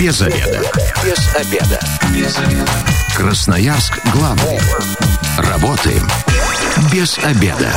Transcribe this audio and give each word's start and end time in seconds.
Без 0.00 0.22
обеда. 0.22 0.62
Без 1.04 1.36
обеда. 1.36 1.78
Без 2.14 2.38
обеда. 2.38 2.70
Красноярск 3.14 4.00
главный. 4.14 4.58
Работаем 5.36 6.08
без 6.90 7.18
обеда. 7.18 7.70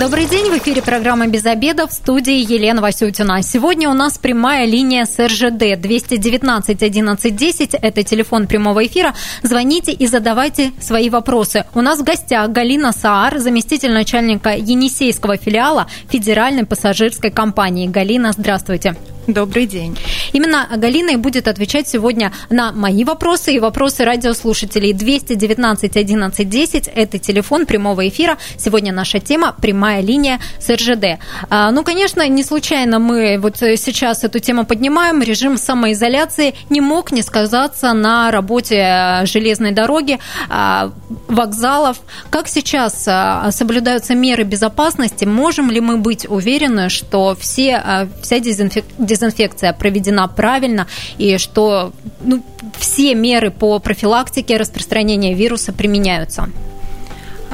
Добрый 0.00 0.24
день, 0.24 0.50
в 0.50 0.56
эфире 0.56 0.80
программа 0.80 1.26
«Без 1.26 1.44
обеда» 1.44 1.86
в 1.86 1.92
студии 1.92 2.50
Елена 2.50 2.80
Васютина. 2.80 3.42
Сегодня 3.42 3.90
у 3.90 3.92
нас 3.92 4.16
прямая 4.16 4.64
линия 4.64 5.04
с 5.04 5.18
РЖД 5.18 5.78
219 5.78 6.82
11 6.82 7.36
10. 7.36 7.74
Это 7.74 8.02
телефон 8.02 8.46
прямого 8.46 8.86
эфира. 8.86 9.14
Звоните 9.42 9.92
и 9.92 10.06
задавайте 10.06 10.72
свои 10.80 11.10
вопросы. 11.10 11.66
У 11.74 11.82
нас 11.82 11.98
в 11.98 12.02
гостях 12.02 12.50
Галина 12.50 12.92
Саар, 12.92 13.38
заместитель 13.40 13.92
начальника 13.92 14.56
Енисейского 14.56 15.36
филиала 15.36 15.86
Федеральной 16.08 16.64
пассажирской 16.64 17.30
компании. 17.30 17.88
Галина, 17.88 18.32
здравствуйте. 18.32 18.96
Добрый 19.26 19.66
день. 19.66 19.98
Именно 20.32 20.68
Галина 20.76 21.10
и 21.10 21.16
будет 21.16 21.48
отвечать 21.48 21.88
сегодня 21.88 22.32
на 22.48 22.70
мои 22.70 23.02
вопросы 23.02 23.54
и 23.54 23.58
вопросы 23.58 24.04
радиослушателей. 24.04 24.92
219 24.92 25.96
11 25.96 26.48
10– 26.48 26.88
это 26.94 27.18
телефон 27.18 27.66
прямого 27.66 28.06
эфира. 28.06 28.38
Сегодня 28.56 28.92
наша 28.92 29.18
тема– 29.18 29.52
прямая 29.60 30.00
линия 30.00 30.38
с 30.60 30.72
РЖД. 30.72 31.18
А, 31.50 31.72
ну, 31.72 31.82
конечно, 31.82 32.26
не 32.28 32.44
случайно 32.44 33.00
мы 33.00 33.38
вот 33.40 33.56
сейчас 33.56 34.22
эту 34.22 34.38
тему 34.38 34.64
поднимаем. 34.64 35.20
Режим 35.22 35.58
самоизоляции 35.58 36.54
не 36.70 36.80
мог 36.80 37.10
не 37.10 37.22
сказаться 37.22 37.92
на 37.94 38.30
работе 38.30 39.22
железной 39.24 39.72
дороги, 39.72 40.20
а, 40.48 40.92
вокзалов. 41.26 41.96
Как 42.30 42.46
сейчас 42.46 43.04
а, 43.08 43.50
соблюдаются 43.50 44.14
меры 44.14 44.44
безопасности? 44.44 45.24
Можем 45.24 45.72
ли 45.72 45.80
мы 45.80 45.96
быть 45.96 46.28
уверены, 46.28 46.90
что 46.90 47.36
все, 47.40 48.08
вся 48.22 48.38
дезинфекция 48.38 49.15
дезинфекция 49.16 49.72
проведена 49.72 50.28
правильно 50.28 50.86
и 51.18 51.38
что 51.38 51.92
ну, 52.20 52.42
все 52.78 53.14
меры 53.14 53.50
по 53.50 53.78
профилактике 53.78 54.56
распространения 54.56 55.34
вируса 55.34 55.72
применяются. 55.72 56.48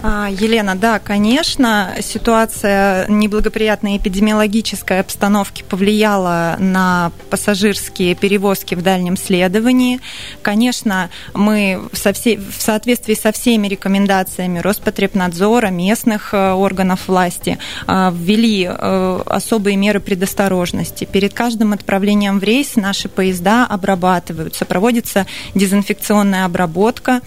А, 0.04 0.28
Елена, 0.28 0.74
да, 0.74 0.98
конечно, 0.98 1.94
ситуация 2.00 3.06
неблагоприятной 3.06 3.98
эпидемиологической 3.98 4.98
обстановки 4.98 5.62
повлияла 5.62 6.56
на 6.58 7.12
пассажирские 7.30 8.16
перевозки 8.16 8.74
в 8.74 8.82
дальнем 8.82 9.16
следовании. 9.16 10.00
Конечно, 10.42 11.08
мы 11.34 11.82
со 11.92 12.12
всей, 12.12 12.36
в 12.36 12.60
соответствии 12.60 13.14
со 13.14 13.30
всеми 13.30 13.68
рекомендациями 13.68 14.58
Роспотребнадзора, 14.58 15.68
местных 15.68 16.34
э, 16.34 16.50
органов 16.50 17.06
власти, 17.06 17.58
э, 17.86 18.10
ввели 18.12 18.68
э, 18.68 19.22
особые 19.26 19.76
меры 19.76 20.00
предосторожности. 20.00 21.04
Перед 21.04 21.32
каждым 21.32 21.74
отправлением 21.74 22.40
в 22.40 22.42
рейс 22.42 22.74
наши 22.74 23.08
поезда 23.08 23.66
обрабатываются, 23.66 24.64
проводится 24.64 25.26
дезинфекционная 25.54 26.44
обработка, 26.44 27.20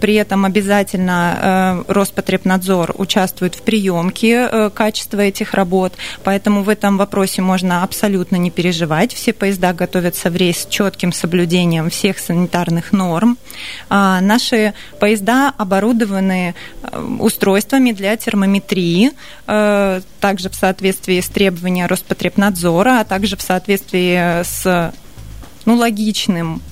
при 0.00 0.14
этом 0.14 0.46
обязательно 0.46 1.84
Роспотребнадзор 1.88 2.21
Роспотребнадзор 2.22 2.94
участвует 2.98 3.56
в 3.56 3.62
приемке 3.62 4.48
э, 4.50 4.70
качества 4.70 5.20
этих 5.20 5.54
работ, 5.54 5.94
поэтому 6.22 6.62
в 6.62 6.68
этом 6.68 6.96
вопросе 6.96 7.42
можно 7.42 7.82
абсолютно 7.82 8.36
не 8.36 8.52
переживать. 8.52 9.12
Все 9.12 9.32
поезда 9.32 9.72
готовятся 9.72 10.30
в 10.30 10.36
рейс 10.36 10.58
с 10.58 10.66
четким 10.66 11.12
соблюдением 11.12 11.90
всех 11.90 12.20
санитарных 12.20 12.92
норм. 12.92 13.38
А 13.88 14.20
наши 14.20 14.72
поезда 15.00 15.52
оборудованы 15.58 16.54
э, 16.82 17.16
устройствами 17.18 17.90
для 17.90 18.16
термометрии, 18.16 19.10
э, 19.48 20.00
также 20.20 20.48
в 20.48 20.54
соответствии 20.54 21.20
с 21.20 21.28
требованиями 21.28 21.88
Роспотребнадзора, 21.88 23.00
а 23.00 23.04
также 23.04 23.36
в 23.36 23.42
соответствии 23.42 24.44
с 24.44 24.92
ну, 25.64 25.74
логичным 25.74 26.62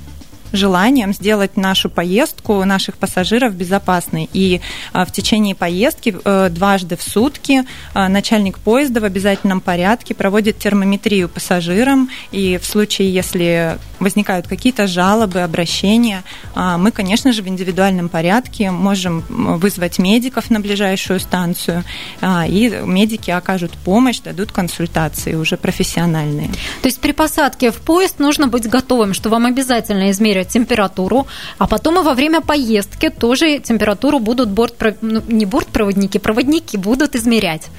желанием 0.53 1.12
сделать 1.12 1.56
нашу 1.56 1.91
поездку, 1.91 2.65
наших 2.65 2.97
пассажиров 2.97 3.55
безопасной. 3.55 4.29
И 4.33 4.61
а, 4.92 5.05
в 5.05 5.13
течение 5.13 5.55
поездки 5.55 6.17
э, 6.24 6.48
дважды 6.51 6.97
в 6.97 7.02
сутки 7.02 7.64
а, 7.95 8.08
начальник 8.08 8.58
поезда 8.58 9.01
в 9.01 9.05
обязательном 9.05 9.61
порядке 9.61 10.14
проводит 10.14 10.58
термометрию 10.58 11.29
пассажирам. 11.29 12.11
И 12.33 12.58
в 12.58 12.67
случае, 12.67 13.13
если 13.13 13.79
возникают 13.98 14.47
какие-то 14.47 14.86
жалобы, 14.86 15.41
обращения, 15.41 16.23
а, 16.55 16.79
мы, 16.79 16.91
конечно 16.91 17.33
же, 17.33 17.42
в 17.42 17.48
индивидуальном 17.48 18.08
порядке 18.08 18.70
можем 18.70 19.24
вызвать 19.29 19.98
медиков 19.98 20.51
на 20.51 20.61
ближайшую 20.61 21.20
станцию, 21.20 21.85
и 22.23 22.80
медики 22.85 23.30
окажут 23.30 23.73
помощь, 23.85 24.20
дадут 24.20 24.53
консультации 24.53 25.35
уже 25.35 25.57
профессиональные. 25.57 26.48
То 26.83 26.89
есть 26.89 27.01
при 27.01 27.13
посадке 27.13 27.70
в 27.70 27.77
поезд 27.77 28.19
нужно 28.19 28.47
быть 28.47 28.69
готовым, 28.69 29.14
что 29.14 29.29
вам 29.29 29.47
обязательно 29.47 30.11
измерить 30.11 30.39
измерят 30.45 30.48
температуру, 30.48 31.27
а 31.58 31.67
потом 31.67 32.01
и 32.01 32.02
во 32.02 32.14
время 32.14 32.40
поездки 32.40 33.11
тоже 33.11 33.58
температуру 33.58 34.18
будут 34.18 34.48
борт, 34.48 34.74
ну, 35.01 35.23
не 35.28 35.46
бортпроводники, 35.46 36.18
проводники 36.18 36.77
будут 36.77 37.14
измерять. 37.14 37.70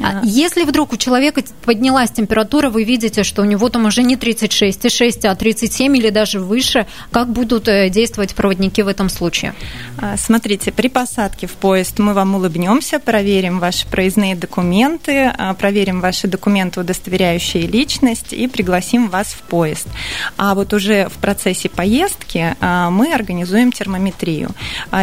А 0.00 0.20
если 0.24 0.64
вдруг 0.64 0.92
у 0.92 0.96
человека 0.96 1.42
поднялась 1.64 2.10
температура, 2.10 2.70
вы 2.70 2.84
видите, 2.84 3.22
что 3.24 3.42
у 3.42 3.44
него 3.44 3.68
там 3.68 3.86
уже 3.86 4.02
не 4.02 4.16
36,6, 4.16 5.26
а 5.26 5.34
37 5.34 5.96
или 5.96 6.10
даже 6.10 6.40
выше, 6.40 6.86
как 7.10 7.28
будут 7.30 7.68
э, 7.68 7.88
действовать 7.88 8.34
проводники 8.34 8.82
в 8.82 8.88
этом 8.88 9.08
случае? 9.08 9.54
А, 9.98 10.16
смотрите, 10.16 10.72
при 10.72 10.88
посадке 10.88 11.46
в 11.46 11.52
поезд 11.52 11.98
мы 11.98 12.14
вам 12.14 12.34
улыбнемся, 12.34 12.98
проверим 12.98 13.58
ваши 13.58 13.86
проездные 13.86 14.36
документы, 14.36 15.32
а, 15.36 15.54
проверим 15.54 16.00
ваши 16.00 16.26
документы, 16.26 16.80
удостоверяющие 16.80 17.66
личность, 17.66 18.32
и 18.32 18.48
пригласим 18.48 19.08
вас 19.08 19.28
в 19.28 19.42
поезд. 19.42 19.88
А 20.36 20.54
вот 20.54 20.72
уже 20.72 21.08
в 21.08 21.14
процессе 21.14 21.68
поездки 21.68 22.56
мы 22.60 23.12
организуем 23.12 23.72
термометрию. 23.72 24.50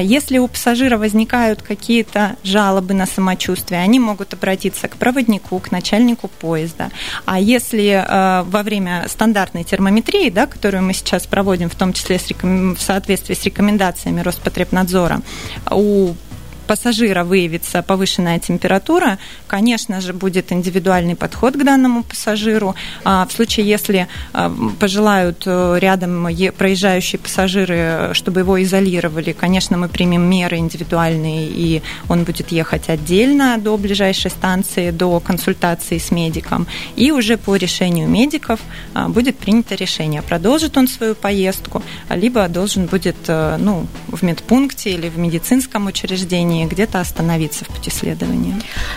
Если 0.01 0.37
у 0.37 0.47
пассажира 0.47 0.97
возникают 0.97 1.61
какие-то 1.61 2.35
жалобы 2.43 2.93
на 2.93 3.05
самочувствие, 3.05 3.81
они 3.81 3.99
могут 3.99 4.33
обратиться 4.33 4.72
обратиться 4.73 4.87
к 4.87 4.97
проводнику, 4.97 5.59
к 5.59 5.71
начальнику 5.71 6.27
поезда. 6.27 6.89
А 7.25 7.39
если 7.39 8.03
э, 8.05 8.43
во 8.43 8.63
время 8.63 9.05
стандартной 9.07 9.63
термометрии, 9.63 10.29
да, 10.29 10.47
которую 10.47 10.83
мы 10.83 10.93
сейчас 10.93 11.27
проводим, 11.27 11.69
в 11.69 11.75
том 11.75 11.93
числе 11.93 12.17
с 12.17 12.27
реком... 12.27 12.75
в 12.75 12.81
соответствии 12.81 13.35
с 13.35 13.43
рекомендациями 13.45 14.21
Роспотребнадзора, 14.21 15.21
у 15.71 16.13
пассажира 16.67 17.23
выявится 17.23 17.81
повышенная 17.81 18.39
температура, 18.39 19.17
конечно 19.47 20.01
же, 20.01 20.13
будет 20.13 20.51
индивидуальный 20.51 21.15
подход 21.15 21.55
к 21.55 21.63
данному 21.63 22.03
пассажиру. 22.03 22.75
А 23.03 23.25
в 23.27 23.31
случае, 23.31 23.67
если 23.67 24.07
а, 24.33 24.53
пожелают 24.79 25.43
э, 25.45 25.77
рядом 25.79 26.27
проезжающие 26.57 27.19
пассажиры, 27.19 28.09
чтобы 28.13 28.41
его 28.41 28.61
изолировали, 28.61 29.31
конечно, 29.33 29.77
мы 29.77 29.87
примем 29.87 30.21
меры 30.29 30.57
индивидуальные, 30.57 31.47
и 31.47 31.81
он 32.09 32.23
будет 32.23 32.51
ехать 32.51 32.89
отдельно 32.89 33.57
до 33.57 33.77
ближайшей 33.77 34.31
станции, 34.31 34.91
до 34.91 35.19
консультации 35.19 35.97
с 35.97 36.11
медиком. 36.11 36.67
И 36.95 37.11
уже 37.11 37.37
по 37.37 37.55
решению 37.55 38.07
медиков 38.07 38.59
а, 38.93 39.09
будет 39.09 39.37
принято 39.37 39.75
решение, 39.75 40.21
продолжит 40.21 40.77
он 40.77 40.87
свою 40.87 41.15
поездку, 41.15 41.83
либо 42.09 42.47
должен 42.47 42.85
будет 42.85 43.17
э, 43.27 43.57
ну, 43.59 43.87
в 44.07 44.23
медпункте 44.23 44.91
или 44.91 45.09
в 45.09 45.17
медицинском 45.17 45.87
учреждении 45.87 46.62
не 46.63 46.69
где-то 46.69 46.99
остановиться 46.99 47.65
в 47.65 47.67
пути 47.67 47.89
следования. 47.89 48.55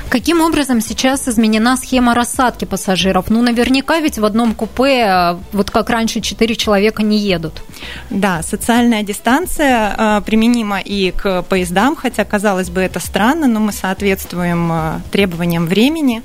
Каким 0.08 0.40
образом 0.40 0.80
сейчас 0.80 1.28
изменена 1.28 1.76
схема 1.76 2.14
рассадки 2.14 2.64
пассажиров? 2.64 3.30
Ну, 3.30 3.42
наверняка 3.42 4.00
ведь 4.00 4.18
в 4.18 4.24
одном 4.24 4.54
купе, 4.54 5.06
э, 5.06 5.36
вот 5.52 5.70
как 5.70 5.90
раньше, 5.90 6.20
четыре 6.20 6.54
человека 6.54 7.02
не 7.02 7.18
едут. 7.18 7.62
Да, 8.10 8.42
социальная 8.42 9.02
дистанция 9.02 9.94
э, 9.98 10.20
применима 10.24 10.80
и 10.80 11.10
к 11.10 11.42
поездам, 11.42 11.96
хотя, 11.96 12.24
казалось 12.24 12.70
бы, 12.70 12.80
это 12.80 13.00
странно, 13.00 13.46
но 13.46 13.60
мы 13.60 13.72
соответствуем 13.72 14.70
э, 14.72 15.00
требованиям 15.10 15.66
времени. 15.66 16.22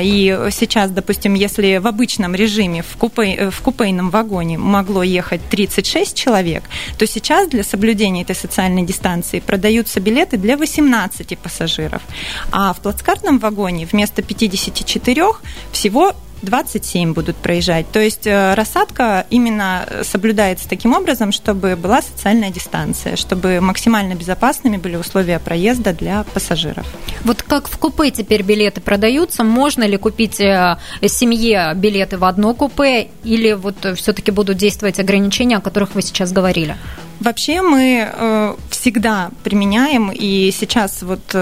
И 0.00 0.48
сейчас, 0.50 0.90
допустим, 0.90 1.34
если 1.34 1.78
в 1.78 1.86
обычном 1.86 2.34
режиме 2.34 2.82
в, 2.82 2.96
купе, 2.96 3.50
в 3.50 3.60
купейном 3.60 4.10
вагоне 4.10 4.58
могло 4.58 5.02
ехать 5.02 5.40
36 5.50 6.16
человек, 6.16 6.62
то 6.98 7.06
сейчас 7.06 7.48
для 7.48 7.64
соблюдения 7.64 8.22
этой 8.22 8.36
социальной 8.36 8.82
дистанции 8.82 9.40
продаются 9.40 10.00
билеты 10.00 10.36
для 10.36 10.56
18 10.58 11.38
пассажиров. 11.38 12.02
А 12.50 12.72
в 12.72 12.80
плацкартном 12.80 13.38
вагоне 13.38 13.86
вместо 13.86 14.22
54 14.22 15.24
всего 15.72 16.14
27 16.42 17.14
будут 17.14 17.36
проезжать. 17.36 17.90
То 17.90 18.00
есть 18.00 18.26
э, 18.26 18.54
рассадка 18.54 19.26
именно 19.30 19.86
соблюдается 20.02 20.68
таким 20.68 20.94
образом, 20.94 21.32
чтобы 21.32 21.76
была 21.76 22.02
социальная 22.02 22.50
дистанция, 22.50 23.16
чтобы 23.16 23.60
максимально 23.60 24.14
безопасными 24.14 24.76
были 24.76 24.96
условия 24.96 25.38
проезда 25.38 25.92
для 25.92 26.24
пассажиров. 26.34 26.86
Вот 27.24 27.42
как 27.42 27.68
в 27.68 27.78
купе 27.78 28.10
теперь 28.10 28.42
билеты 28.42 28.80
продаются, 28.80 29.44
можно 29.44 29.84
ли 29.84 29.96
купить 29.96 30.40
э, 30.40 30.78
семье 31.06 31.72
билеты 31.74 32.18
в 32.18 32.24
одно 32.24 32.54
купе 32.54 33.08
или 33.24 33.52
вот 33.52 33.76
все-таки 33.96 34.30
будут 34.30 34.56
действовать 34.56 34.98
ограничения, 35.00 35.56
о 35.56 35.60
которых 35.60 35.94
вы 35.94 36.02
сейчас 36.02 36.32
говорили? 36.32 36.76
Вообще 37.20 37.62
мы 37.62 38.08
э, 38.12 38.54
всегда 38.80 39.30
применяем, 39.42 40.10
и 40.12 40.50
сейчас 40.52 41.02
вот 41.02 41.34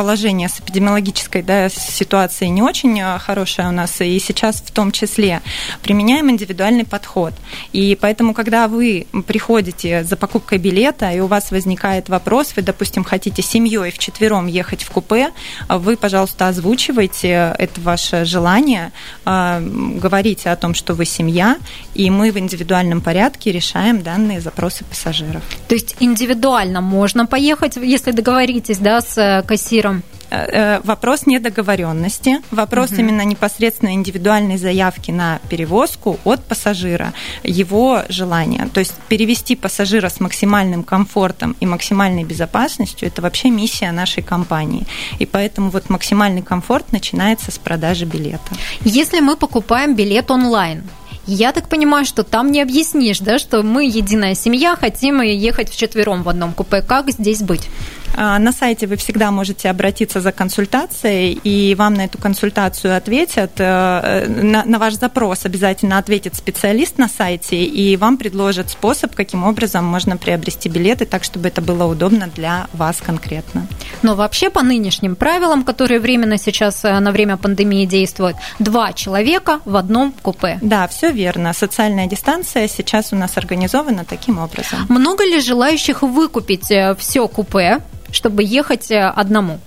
положение 0.00 0.48
с 0.48 0.58
эпидемиологической 0.60 1.42
да, 1.42 1.68
ситуацией 1.68 2.48
не 2.50 2.62
очень 2.62 2.98
хорошее 3.18 3.68
у 3.68 3.70
нас, 3.70 4.00
и 4.00 4.18
сейчас 4.18 4.62
в 4.62 4.70
том 4.70 4.92
числе 4.92 5.42
применяем 5.82 6.30
индивидуальный 6.30 6.86
подход. 6.86 7.34
И 7.74 7.98
поэтому, 8.00 8.32
когда 8.32 8.66
вы 8.66 9.06
приходите 9.26 10.02
за 10.04 10.16
покупкой 10.16 10.56
билета, 10.56 11.10
и 11.10 11.20
у 11.20 11.26
вас 11.26 11.50
возникает 11.50 12.08
вопрос, 12.08 12.54
вы, 12.56 12.62
допустим, 12.62 13.04
хотите 13.04 13.42
семьей 13.42 13.90
вчетвером 13.90 14.46
ехать 14.46 14.82
в 14.82 14.90
купе, 14.90 15.32
вы, 15.68 15.98
пожалуйста, 15.98 16.48
озвучивайте 16.48 17.54
это 17.58 17.78
ваше 17.82 18.24
желание, 18.24 18.92
говорите 19.26 20.48
о 20.48 20.56
том, 20.56 20.72
что 20.72 20.94
вы 20.94 21.04
семья, 21.04 21.58
и 21.94 22.08
мы 22.08 22.32
в 22.32 22.38
индивидуальном 22.38 23.02
порядке 23.02 23.52
решаем 23.52 24.02
данные 24.02 24.40
запросы 24.40 24.82
пассажиров. 24.84 25.42
То 25.68 25.74
есть 25.74 25.96
индивидуально 26.00 26.80
можно 26.80 27.26
поехать, 27.26 27.76
если 27.76 28.12
договоритесь 28.12 28.78
да, 28.78 29.02
с 29.02 29.18
э, 29.18 29.42
кассиром? 29.46 29.89
Э, 30.30 30.46
э, 30.52 30.80
вопрос 30.84 31.26
недоговоренности, 31.26 32.40
вопрос 32.52 32.92
угу. 32.92 33.00
именно 33.00 33.24
непосредственно 33.24 33.92
индивидуальной 33.94 34.58
заявки 34.58 35.10
на 35.10 35.40
перевозку 35.48 36.18
от 36.24 36.44
пассажира, 36.44 37.12
его 37.42 38.02
желания. 38.08 38.68
То 38.72 38.80
есть 38.80 38.94
перевести 39.08 39.56
пассажира 39.56 40.08
с 40.08 40.20
максимальным 40.20 40.84
комфортом 40.84 41.56
и 41.58 41.66
максимальной 41.66 42.22
безопасностью– 42.24 43.08
это 43.08 43.22
вообще 43.22 43.50
миссия 43.50 43.90
нашей 43.90 44.22
компании. 44.22 44.86
И 45.18 45.26
поэтому 45.26 45.70
вот 45.70 45.90
максимальный 45.90 46.42
комфорт 46.42 46.92
начинается 46.92 47.50
с 47.50 47.58
продажи 47.58 48.04
билета. 48.04 48.54
Если 48.84 49.20
мы 49.20 49.36
покупаем 49.36 49.96
билет 49.96 50.30
онлайн, 50.30 50.84
я 51.26 51.52
так 51.52 51.68
понимаю, 51.68 52.04
что 52.04 52.22
там 52.24 52.50
не 52.50 52.62
объяснишь, 52.62 53.18
да, 53.18 53.38
что 53.38 53.62
мы 53.62 53.84
единая 53.84 54.34
семья, 54.34 54.76
хотим 54.76 55.20
ехать 55.20 55.70
вчетвером 55.70 56.22
в 56.22 56.28
одном 56.28 56.52
купе. 56.52 56.82
Как 56.82 57.10
здесь 57.10 57.42
быть? 57.42 57.68
А, 58.16 58.38
на 58.38 58.52
сайте 58.52 58.86
вы 58.86 58.96
всегда 58.96 59.30
можете 59.30 59.70
обратиться 59.70 60.20
за 60.20 60.32
консультацией, 60.32 61.32
и 61.32 61.74
вам 61.74 61.94
на 61.94 62.04
эту 62.04 62.18
консультацию 62.18 62.96
ответят. 62.96 63.52
Э, 63.58 64.26
на, 64.28 64.64
на 64.64 64.78
ваш 64.78 64.94
запрос 64.94 65.44
обязательно 65.44 65.98
ответит 65.98 66.34
специалист 66.36 66.98
на 66.98 67.08
сайте, 67.08 67.64
и 67.64 67.96
вам 67.96 68.16
предложат 68.16 68.70
способ, 68.70 69.14
каким 69.14 69.44
образом 69.44 69.84
можно 69.84 70.16
приобрести 70.16 70.68
билеты 70.68 71.06
так, 71.06 71.24
чтобы 71.24 71.48
это 71.48 71.60
было 71.60 71.84
удобно 71.84 72.28
для 72.34 72.66
вас 72.72 72.98
конкретно. 73.04 73.66
Но 74.02 74.14
вообще 74.14 74.50
по 74.50 74.62
нынешним 74.62 75.16
правилам, 75.16 75.62
которые 75.64 76.00
временно 76.00 76.38
сейчас 76.38 76.84
э, 76.84 76.98
на 76.98 77.12
время 77.12 77.36
пандемии 77.36 77.86
действуют, 77.86 78.36
два 78.58 78.92
человека 78.92 79.60
в 79.64 79.76
одном 79.76 80.12
купе. 80.22 80.58
Да, 80.62 80.88
все 80.88 81.10
верно. 81.12 81.52
Социальная 81.52 82.06
дистанция 82.06 82.68
сейчас 82.68 83.12
у 83.12 83.16
нас 83.16 83.36
организована 83.36 84.04
таким 84.04 84.38
образом. 84.38 84.86
Много 84.88 85.24
ли 85.24 85.40
желающих 85.40 86.02
выкупить 86.02 86.70
э, 86.70 86.94
все 86.98 87.28
купе? 87.28 87.80
Чтобы 88.12 88.42
ехать 88.42 88.90
э, 88.90 89.08
одному. 89.08 89.58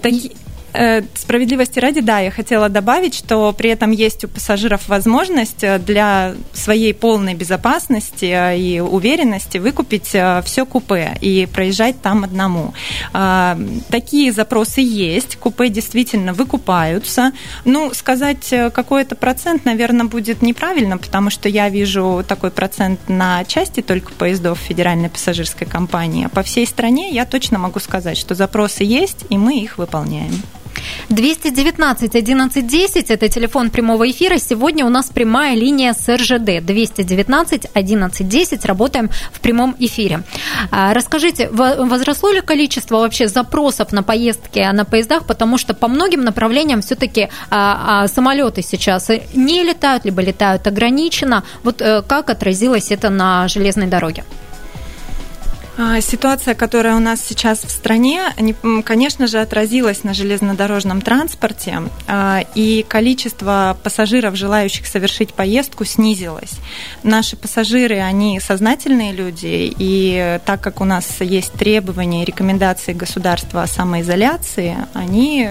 Таки, 0.00 0.32
справедливости 1.14 1.78
ради, 1.78 2.00
да, 2.00 2.18
я 2.18 2.30
хотела 2.30 2.68
добавить, 2.68 3.14
что 3.14 3.52
при 3.52 3.70
этом 3.70 3.92
есть 3.92 4.24
у 4.24 4.28
пассажиров 4.28 4.88
возможность 4.88 5.62
э, 5.62 5.78
для 5.78 6.34
своей 6.52 6.92
полной 6.92 7.34
безопасности 7.34 8.24
э, 8.24 8.58
и 8.58 8.80
уверенности 8.80 9.58
выкупить 9.58 10.16
все 10.44 10.66
купе 10.66 11.16
и 11.20 11.46
проезжать 11.52 12.00
там 12.02 12.24
одному. 12.24 12.74
Такие 13.88 14.32
запросы 14.32 14.80
есть, 14.80 15.36
купе 15.36 15.68
действительно 15.68 16.32
выкупаются. 16.32 17.32
Ну, 17.64 17.92
сказать 17.94 18.52
какой-то 18.72 19.14
процент, 19.14 19.64
наверное, 19.64 20.06
будет 20.06 20.42
неправильно, 20.42 20.98
потому 20.98 21.30
что 21.30 21.48
я 21.48 21.68
вижу 21.68 22.24
такой 22.26 22.50
процент 22.50 23.08
на 23.08 23.44
части 23.44 23.80
только 23.80 24.12
поездов 24.12 24.58
Федеральной 24.58 25.08
пассажирской 25.08 25.66
компании. 25.66 26.26
По 26.26 26.42
всей 26.42 26.66
стране 26.66 27.10
я 27.10 27.24
точно 27.24 27.58
могу 27.58 27.80
сказать, 27.80 28.16
что 28.16 28.34
запросы 28.34 28.84
есть, 28.84 29.24
и 29.30 29.38
мы 29.38 29.58
их 29.58 29.78
выполняем. 29.78 30.32
219 31.08 32.14
11 32.14 32.66
10– 32.66 33.10
это 33.10 33.28
телефон 33.28 33.70
прямого 33.70 34.10
эфира. 34.10 34.38
Сегодня 34.38 34.86
у 34.86 34.88
нас 34.88 35.10
прямая 35.10 35.54
линия 35.54 35.92
с 35.92 36.08
РЖД. 36.08 36.64
219 36.64 37.66
11 37.74 38.28
10. 38.28 38.64
Работаем 38.64 39.10
в 39.32 39.40
прямом 39.40 39.76
эфире. 39.78 40.22
А, 40.70 40.94
расскажите, 40.94 41.48
возросло 41.50 42.30
ли 42.30 42.40
количество 42.40 42.96
вообще 42.96 43.28
запросов 43.28 43.92
на 43.92 44.02
поездки 44.02 44.70
на 44.72 44.84
поездах? 44.84 45.26
Потому 45.26 45.58
что 45.58 45.74
по 45.74 45.88
многим 45.88 46.22
направлениям 46.22 46.80
все-таки 46.80 47.28
а, 47.50 48.04
а, 48.04 48.08
самолеты 48.08 48.62
сейчас 48.62 49.10
не 49.34 49.62
летают, 49.62 50.04
либо 50.04 50.22
летают 50.22 50.66
ограниченно. 50.66 51.44
Вот 51.62 51.80
э, 51.80 52.02
как 52.02 52.30
отразилось 52.30 52.90
это 52.90 53.10
на 53.10 53.48
железной 53.48 53.86
дороге? 53.86 54.24
А, 55.76 56.00
ситуация, 56.00 56.54
которая 56.54 56.94
у 56.94 57.00
нас 57.00 57.20
сейчас 57.20 57.64
в 57.64 57.70
стране, 57.70 58.22
конечно 58.84 59.26
же, 59.26 59.40
отразилась 59.40 60.04
на 60.04 60.14
железнодорожном 60.14 61.00
транспорте, 61.00 61.82
а, 62.06 62.44
и 62.54 62.84
количество 62.88 63.76
пассажиров, 63.82 64.36
желающих 64.36 64.86
совершить 64.86 65.34
поездку, 65.34 65.84
снизилось. 65.84 66.52
Наши 67.02 67.36
пассажиры, 67.36 67.98
они 67.98 68.38
сознательные 68.38 69.12
люди, 69.12 69.74
и 69.76 70.38
так 70.44 70.60
как 70.60 70.80
у 70.80 70.84
нас 70.84 71.20
есть 71.20 71.52
требования 71.54 72.22
и 72.22 72.24
рекомендации 72.24 72.92
государства 72.92 73.62
о 73.62 73.66
самоизоляции, 73.66 74.76
они 74.92 75.50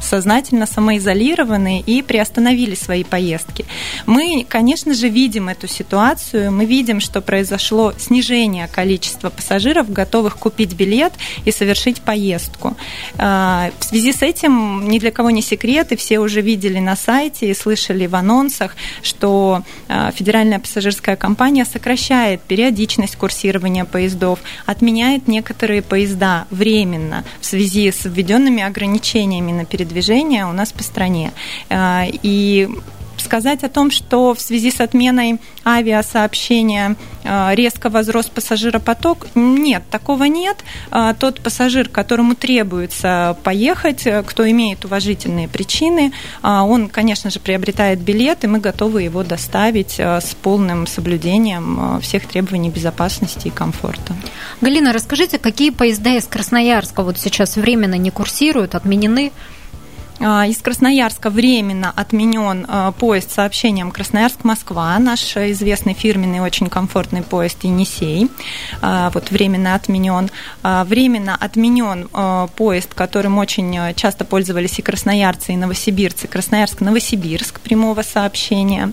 сознательно 0.00 0.66
самоизолированы 0.66 1.80
и 1.80 2.02
приостановили 2.02 2.76
свои 2.76 3.02
поездки. 3.02 3.64
Мы, 4.06 4.46
конечно 4.48 4.94
же, 4.94 5.08
видим 5.08 5.48
эту 5.48 5.66
ситуацию, 5.66 6.52
мы 6.52 6.64
видим, 6.64 7.00
что 7.00 7.20
произошло 7.20 7.92
снижение 7.98 8.68
количества 8.68 9.30
пассажиров, 9.30 9.47
пассажиров, 9.48 9.90
готовых 9.90 10.36
купить 10.36 10.74
билет 10.74 11.12
и 11.44 11.52
совершить 11.52 12.00
поездку. 12.02 12.76
А, 13.16 13.70
в 13.78 13.84
связи 13.84 14.12
с 14.12 14.22
этим 14.22 14.88
ни 14.88 14.98
для 14.98 15.10
кого 15.10 15.30
не 15.30 15.42
секрет, 15.42 15.92
и 15.92 15.96
все 15.96 16.18
уже 16.18 16.42
видели 16.42 16.78
на 16.78 16.96
сайте 16.96 17.50
и 17.50 17.54
слышали 17.54 18.06
в 18.06 18.14
анонсах, 18.14 18.76
что 19.02 19.62
а, 19.88 20.10
Федеральная 20.12 20.58
пассажирская 20.58 21.16
компания 21.16 21.64
сокращает 21.64 22.42
периодичность 22.42 23.16
курсирования 23.16 23.84
поездов, 23.84 24.38
отменяет 24.66 25.28
некоторые 25.28 25.82
поезда 25.82 26.46
временно 26.50 27.24
в 27.40 27.46
связи 27.46 27.90
с 27.90 28.04
введенными 28.04 28.62
ограничениями 28.62 29.52
на 29.52 29.64
передвижение 29.64 30.44
у 30.44 30.52
нас 30.52 30.72
по 30.72 30.82
стране. 30.82 31.32
А, 31.70 32.04
и 32.06 32.68
сказать 33.28 33.62
о 33.62 33.68
том, 33.68 33.90
что 33.90 34.32
в 34.32 34.40
связи 34.40 34.70
с 34.70 34.80
отменой 34.80 35.38
авиасообщения 35.62 36.96
э, 37.24 37.54
резко 37.54 37.90
возрос 37.90 38.26
пассажиропоток, 38.26 39.26
нет, 39.34 39.82
такого 39.90 40.24
нет. 40.24 40.56
Э, 40.90 41.12
тот 41.18 41.42
пассажир, 41.42 41.90
которому 41.90 42.34
требуется 42.34 43.36
поехать, 43.44 44.06
э, 44.06 44.22
кто 44.22 44.48
имеет 44.50 44.86
уважительные 44.86 45.46
причины, 45.46 46.12
он, 46.42 46.88
конечно 46.88 47.30
же, 47.30 47.38
приобретает 47.38 47.98
билет, 47.98 48.44
и 48.44 48.46
мы 48.46 48.60
готовы 48.60 49.02
его 49.02 49.22
доставить 49.22 50.00
с 50.00 50.34
полным 50.42 50.86
соблюдением 50.86 52.00
всех 52.00 52.26
требований 52.26 52.70
безопасности 52.70 53.48
и 53.48 53.50
комфорта. 53.50 54.14
Галина, 54.62 54.92
расскажите, 54.92 55.38
какие 55.38 55.70
поезда 55.70 56.16
из 56.16 56.24
Красноярска 56.24 57.02
вот 57.02 57.18
сейчас 57.18 57.56
временно 57.56 57.98
не 57.98 58.10
курсируют, 58.10 58.74
отменены? 58.74 59.32
А, 60.20 60.46
из 60.46 60.58
Красноярска 60.58 61.30
временно 61.30 61.92
отменен 61.94 62.66
а, 62.68 62.92
поезд 62.92 63.30
с 63.30 63.34
сообщением 63.34 63.90
Красноярск-Москва, 63.90 64.98
наш 64.98 65.36
известный 65.36 65.94
фирменный 65.94 66.40
очень 66.40 66.68
комфортный 66.68 67.22
поезд 67.22 67.62
Енисей. 67.64 68.28
А, 68.82 69.10
вот 69.10 69.30
временно 69.30 69.74
отменен. 69.74 70.30
Временно 70.62 71.36
отменен 71.36 72.08
поезд, 72.56 72.94
которым 72.94 73.38
очень 73.38 73.94
часто 73.94 74.24
пользовались 74.24 74.78
и 74.78 74.82
красноярцы, 74.82 75.52
и 75.52 75.56
новосибирцы. 75.56 76.26
Красноярск-Новосибирск 76.26 77.60
прямого 77.60 78.02
сообщения. 78.02 78.92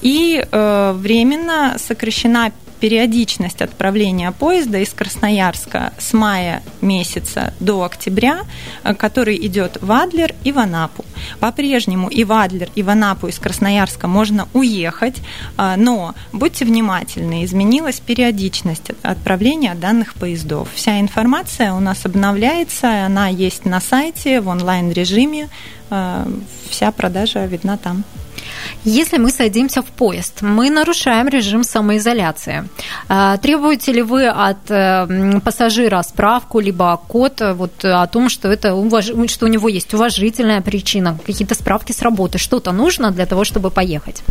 И 0.00 0.44
временно 0.50 1.76
сокращена 1.78 2.52
периодичность 2.84 3.62
отправления 3.62 4.30
поезда 4.30 4.76
из 4.76 4.90
Красноярска 4.90 5.94
с 5.98 6.12
мая 6.12 6.62
месяца 6.82 7.54
до 7.58 7.82
октября, 7.82 8.40
э, 8.82 8.92
который 8.92 9.38
идет 9.46 9.78
в 9.80 9.90
Адлер 9.90 10.34
и 10.44 10.52
в 10.52 10.58
Анапу. 10.58 11.02
По-прежнему 11.40 12.08
и 12.08 12.24
в 12.24 12.32
Адлер, 12.32 12.68
и 12.74 12.82
в 12.82 12.90
Анапу 12.90 13.28
из 13.28 13.38
Красноярска 13.38 14.06
можно 14.06 14.48
уехать, 14.52 15.16
э, 15.56 15.76
но 15.78 16.14
будьте 16.34 16.66
внимательны, 16.66 17.46
изменилась 17.46 18.00
периодичность 18.00 18.90
отправления 19.00 19.74
данных 19.74 20.12
поездов. 20.12 20.68
Вся 20.74 21.00
информация 21.00 21.72
у 21.72 21.80
нас 21.80 22.04
обновляется, 22.04 23.06
она 23.06 23.28
есть 23.28 23.64
на 23.64 23.80
сайте 23.80 24.42
в 24.42 24.48
онлайн-режиме, 24.48 25.48
э, 25.88 26.26
вся 26.68 26.92
продажа 26.92 27.46
видна 27.46 27.78
там. 27.78 28.04
Если 28.84 29.18
мы 29.18 29.30
садимся 29.30 29.82
в 29.82 29.86
поезд, 29.86 30.42
мы 30.42 30.70
нарушаем 30.70 31.28
режим 31.28 31.64
самоизоляции. 31.64 32.68
А, 33.08 33.36
требуете 33.38 33.92
ли 33.92 34.02
вы 34.02 34.26
от 34.28 34.70
э, 34.70 35.40
пассажира 35.44 36.02
справку 36.02 36.60
либо 36.60 37.00
код 37.08 37.40
э, 37.40 37.52
вот, 37.52 37.84
о 37.84 38.06
том, 38.06 38.28
что, 38.28 38.48
это, 38.48 38.74
что 39.28 39.46
у 39.46 39.48
него 39.48 39.68
есть 39.68 39.94
уважительная 39.94 40.60
причина, 40.60 41.18
какие-то 41.26 41.54
справки 41.54 41.92
с 41.92 42.02
работы, 42.02 42.38
что-то 42.38 42.72
нужно 42.72 43.10
для 43.10 43.26
того, 43.26 43.44
чтобы 43.44 43.70
поехать? 43.70 44.22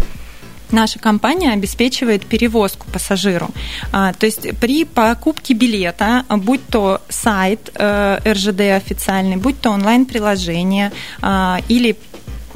наша 0.74 1.00
компания 1.00 1.54
обеспечивает 1.54 2.26
перевозку 2.26 2.88
пассажиру. 2.92 3.50
А, 3.92 4.14
то 4.14 4.26
есть 4.26 4.58
при 4.60 4.84
покупке 4.84 5.54
билета, 5.54 6.26
будь 6.30 6.66
то 6.68 7.02
сайт 7.10 7.72
э, 7.76 8.18
РЖД 8.26 8.62
официальный, 8.76 9.38
будь 9.38 9.62
то 9.62 9.70
онлайн-приложение 9.70 10.92
а, 11.22 11.60
или 11.70 11.96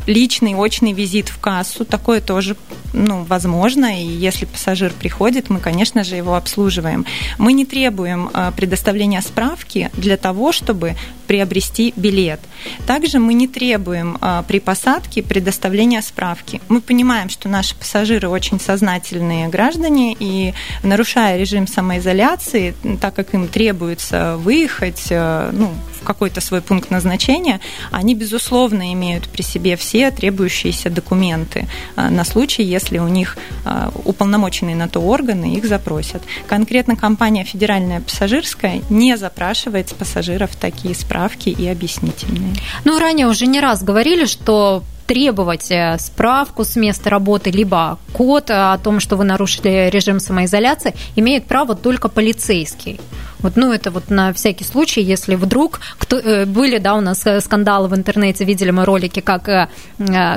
личный, 0.08 0.56
очный 0.56 0.94
визит 0.94 1.30
в 1.30 1.40
кассу, 1.40 1.86
такое 1.86 2.22
тоже 2.22 2.56
ну, 2.94 3.24
возможно, 3.24 4.02
и 4.02 4.06
если 4.06 4.46
пассажир 4.46 4.94
приходит, 4.94 5.50
мы, 5.50 5.60
конечно 5.60 6.04
же, 6.04 6.16
его 6.16 6.36
обслуживаем. 6.36 7.06
Мы 7.38 7.54
не 7.54 7.66
требуем 7.66 8.30
э, 8.34 8.52
предоставления 8.56 9.22
справки 9.22 9.92
для 9.94 10.18
того, 10.18 10.52
чтобы 10.52 10.96
приобрести 11.28 11.94
билет. 11.98 12.40
Также 12.86 13.20
мы 13.20 13.34
не 13.34 13.48
требуем 13.48 14.18
э, 14.20 14.44
при 14.48 14.60
посадке 14.60 15.22
предоставления 15.22 16.02
справки. 16.02 16.62
Мы 16.70 16.82
понимаем, 16.82 17.30
что 17.30 17.50
наши 17.50 17.76
пассажиры 17.76 18.30
очень 18.30 18.60
сознательные 18.60 19.50
граждане, 19.50 20.16
и 20.18 20.54
нарушая 20.84 21.38
режим 21.38 21.68
самоизоляции, 21.68 22.74
так 23.02 23.14
как 23.14 23.34
им 23.34 23.48
требуется 23.48 24.38
выехать 24.38 25.08
э, 25.10 25.50
ну, 25.52 25.72
в 26.02 26.06
какой-то 26.06 26.42
свой 26.42 26.62
пункт 26.62 26.90
назначения, 26.90 27.60
они, 27.92 28.16
безусловно, 28.16 28.94
имеют 28.94 29.28
при 29.28 29.42
себе 29.42 29.76
все 29.76 29.97
требующиеся 30.12 30.90
документы 30.90 31.68
на 31.96 32.24
случай, 32.24 32.64
если 32.64 33.00
у 33.00 33.08
них 33.08 33.38
а, 33.66 33.92
уполномоченные 34.06 34.76
на 34.76 34.88
то 34.88 35.00
органы 35.00 35.56
их 35.56 35.66
запросят. 35.66 36.22
Конкретно 36.48 36.96
компания 36.96 37.44
«Федеральная 37.44 38.02
пассажирская» 38.02 38.82
не 38.90 39.18
запрашивает 39.18 39.90
с 39.90 39.94
пассажиров 39.94 40.56
такие 40.56 40.96
справки 40.96 41.50
и 41.50 41.68
объяснительные. 41.68 42.54
Ну, 42.86 43.00
ранее 43.00 43.28
уже 43.28 43.48
не 43.48 43.60
раз 43.60 43.84
говорили, 43.84 44.26
что 44.26 44.84
требовать 45.08 45.72
э, 45.72 45.98
справку 46.00 46.64
с 46.64 46.76
места 46.76 47.10
работы, 47.10 47.50
либо 47.50 47.98
код 48.14 48.52
о 48.52 48.78
том, 48.78 49.00
что 49.00 49.16
вы 49.16 49.24
нарушили 49.24 49.90
режим 49.90 50.20
самоизоляции, 50.20 50.94
имеет 51.16 51.46
право 51.46 51.76
только 51.76 52.10
полицейский. 52.10 53.00
Вот, 53.40 53.56
ну, 53.56 53.72
это 53.72 53.92
вот 53.92 54.10
на 54.10 54.34
всякий 54.34 54.64
случай, 54.64 55.02
если 55.02 55.36
вдруг 55.36 55.80
кто, 55.98 56.18
э, 56.18 56.46
были, 56.46 56.78
да, 56.80 56.96
у 56.96 57.02
нас 57.02 57.26
э, 57.26 57.40
скандалы 57.42 57.88
в 57.88 57.96
интернете, 57.96 58.46
видели 58.46 58.72
мы 58.72 58.86
ролики, 58.86 59.20
как 59.20 59.48
э, 59.50 59.68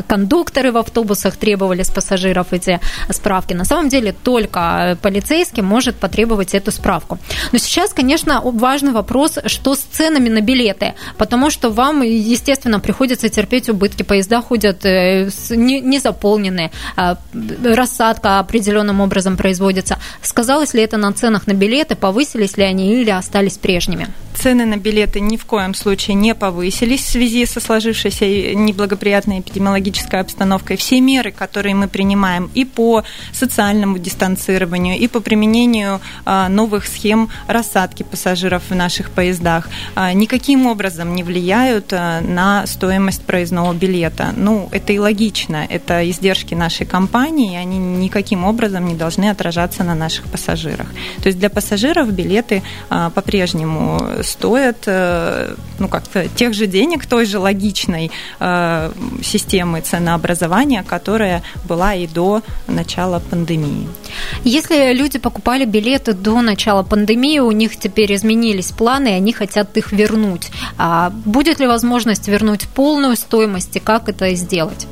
кондукторы 0.07 0.73
в 0.73 0.77
автобусах 0.77 1.37
требовали 1.37 1.83
с 1.83 1.91
пассажиров 1.91 2.53
эти 2.53 2.81
справки. 3.11 3.55
На 3.55 3.65
самом 3.65 3.89
деле 3.89 4.13
только 4.13 4.99
полицейский 5.03 5.63
может 5.63 5.97
потребовать 5.97 6.55
эту 6.55 6.71
справку. 6.71 7.19
Но 7.53 7.59
сейчас, 7.59 7.93
конечно, 7.95 8.41
важный 8.45 8.93
вопрос, 8.93 9.39
что 9.47 9.75
с 9.75 9.81
ценами 9.81 10.29
на 10.29 10.41
билеты, 10.41 10.95
потому 11.17 11.51
что 11.51 11.71
вам, 11.71 12.03
естественно, 12.03 12.81
приходится 12.81 13.29
терпеть 13.29 13.69
убытки, 13.69 14.03
поезда 14.03 14.43
ходят 14.43 14.85
не 14.85 15.99
заполненные, 15.99 16.71
а, 16.97 17.17
рассадка 17.65 18.39
определенным 18.39 19.01
образом 19.01 19.37
производится. 19.37 19.99
Сказалось 20.23 20.75
ли 20.75 20.83
это 20.83 20.97
на 20.97 21.13
ценах 21.13 21.47
на 21.47 21.53
билеты, 21.53 21.97
повысились 21.97 22.57
ли 22.57 22.65
они 22.65 22.90
или 22.91 23.11
остались 23.11 23.59
прежними? 23.59 24.09
Цены 24.35 24.65
на 24.65 24.77
билеты 24.77 25.21
ни 25.21 25.37
в 25.37 25.45
коем 25.45 25.75
случае 25.75 26.15
не 26.15 26.35
повысились 26.35 27.01
в 27.01 27.09
связи 27.09 27.45
со 27.45 27.61
сложившейся 27.61 28.55
неблагоприятной 28.55 29.41
эпидемиологической 29.41 30.21
обстановкой. 30.21 30.77
Все 30.77 31.01
меры, 31.01 31.31
которые 31.31 31.75
мы 31.75 31.89
принимаем 31.89 32.51
и 32.55 32.65
по 32.65 33.05
социальному 33.33 33.99
дистанцированию, 33.99 34.99
и 34.99 35.09
по 35.09 35.21
применению 35.21 36.01
а, 36.25 36.49
новых 36.49 36.87
схем 36.87 37.29
рассадки 37.49 38.03
пассажиров 38.03 38.63
в 38.71 38.75
наших 38.75 39.11
поездах, 39.11 39.69
а, 39.95 40.13
никаким 40.13 40.67
образом 40.67 41.15
не 41.15 41.23
влияют 41.23 41.93
а, 41.93 42.21
на 42.21 42.67
стоимость 42.67 43.23
проездного 43.23 43.75
билета. 43.75 44.33
Ну, 44.37 44.69
это 44.73 44.93
и 44.93 44.99
логично. 44.99 45.67
Это 45.69 46.09
издержки 46.09 46.55
нашей 46.55 46.87
компании, 46.87 47.55
и 47.55 47.57
они 47.57 47.79
никаким 47.79 48.45
образом 48.45 48.87
не 48.87 48.95
должны 48.95 49.29
отражаться 49.29 49.85
на 49.85 49.95
наших 49.95 50.27
пассажирах. 50.27 50.87
То 51.23 51.27
есть 51.27 51.39
для 51.39 51.51
пассажиров 51.51 52.11
билеты 52.13 52.63
по-прежнему 52.89 54.20
стоят 54.23 54.85
э, 54.87 55.55
ну, 55.79 55.89
как-то 55.89 56.29
тех 56.29 56.55
же 56.55 56.67
денег, 56.67 57.07
той 57.07 57.25
же 57.25 57.39
логичной 57.39 58.11
э, 58.39 58.93
системы 59.23 59.81
ценообразования, 59.81 60.83
которая 60.83 61.43
была 61.69 61.95
и 61.95 62.07
до 62.07 62.43
начала 62.67 63.21
пандемии. 63.21 63.89
Если 64.45 64.93
люди 64.93 65.19
покупали 65.19 65.65
билеты 65.65 66.13
до 66.13 66.41
начала 66.41 66.83
пандемии, 66.83 67.39
у 67.39 67.53
них 67.53 67.77
теперь 67.77 68.15
изменились 68.15 68.73
планы, 68.73 69.09
и 69.09 69.13
они 69.13 69.33
хотят 69.33 69.77
их 69.77 69.93
вернуть. 69.93 70.51
А 70.79 71.11
будет 71.11 71.61
ли 71.61 71.67
возможность 71.67 72.29
вернуть 72.29 72.69
полную 72.69 73.17
стоимость 73.17 73.77
и 73.77 73.81
как 73.81 74.09
это 74.09 74.35
сделать? 74.35 74.87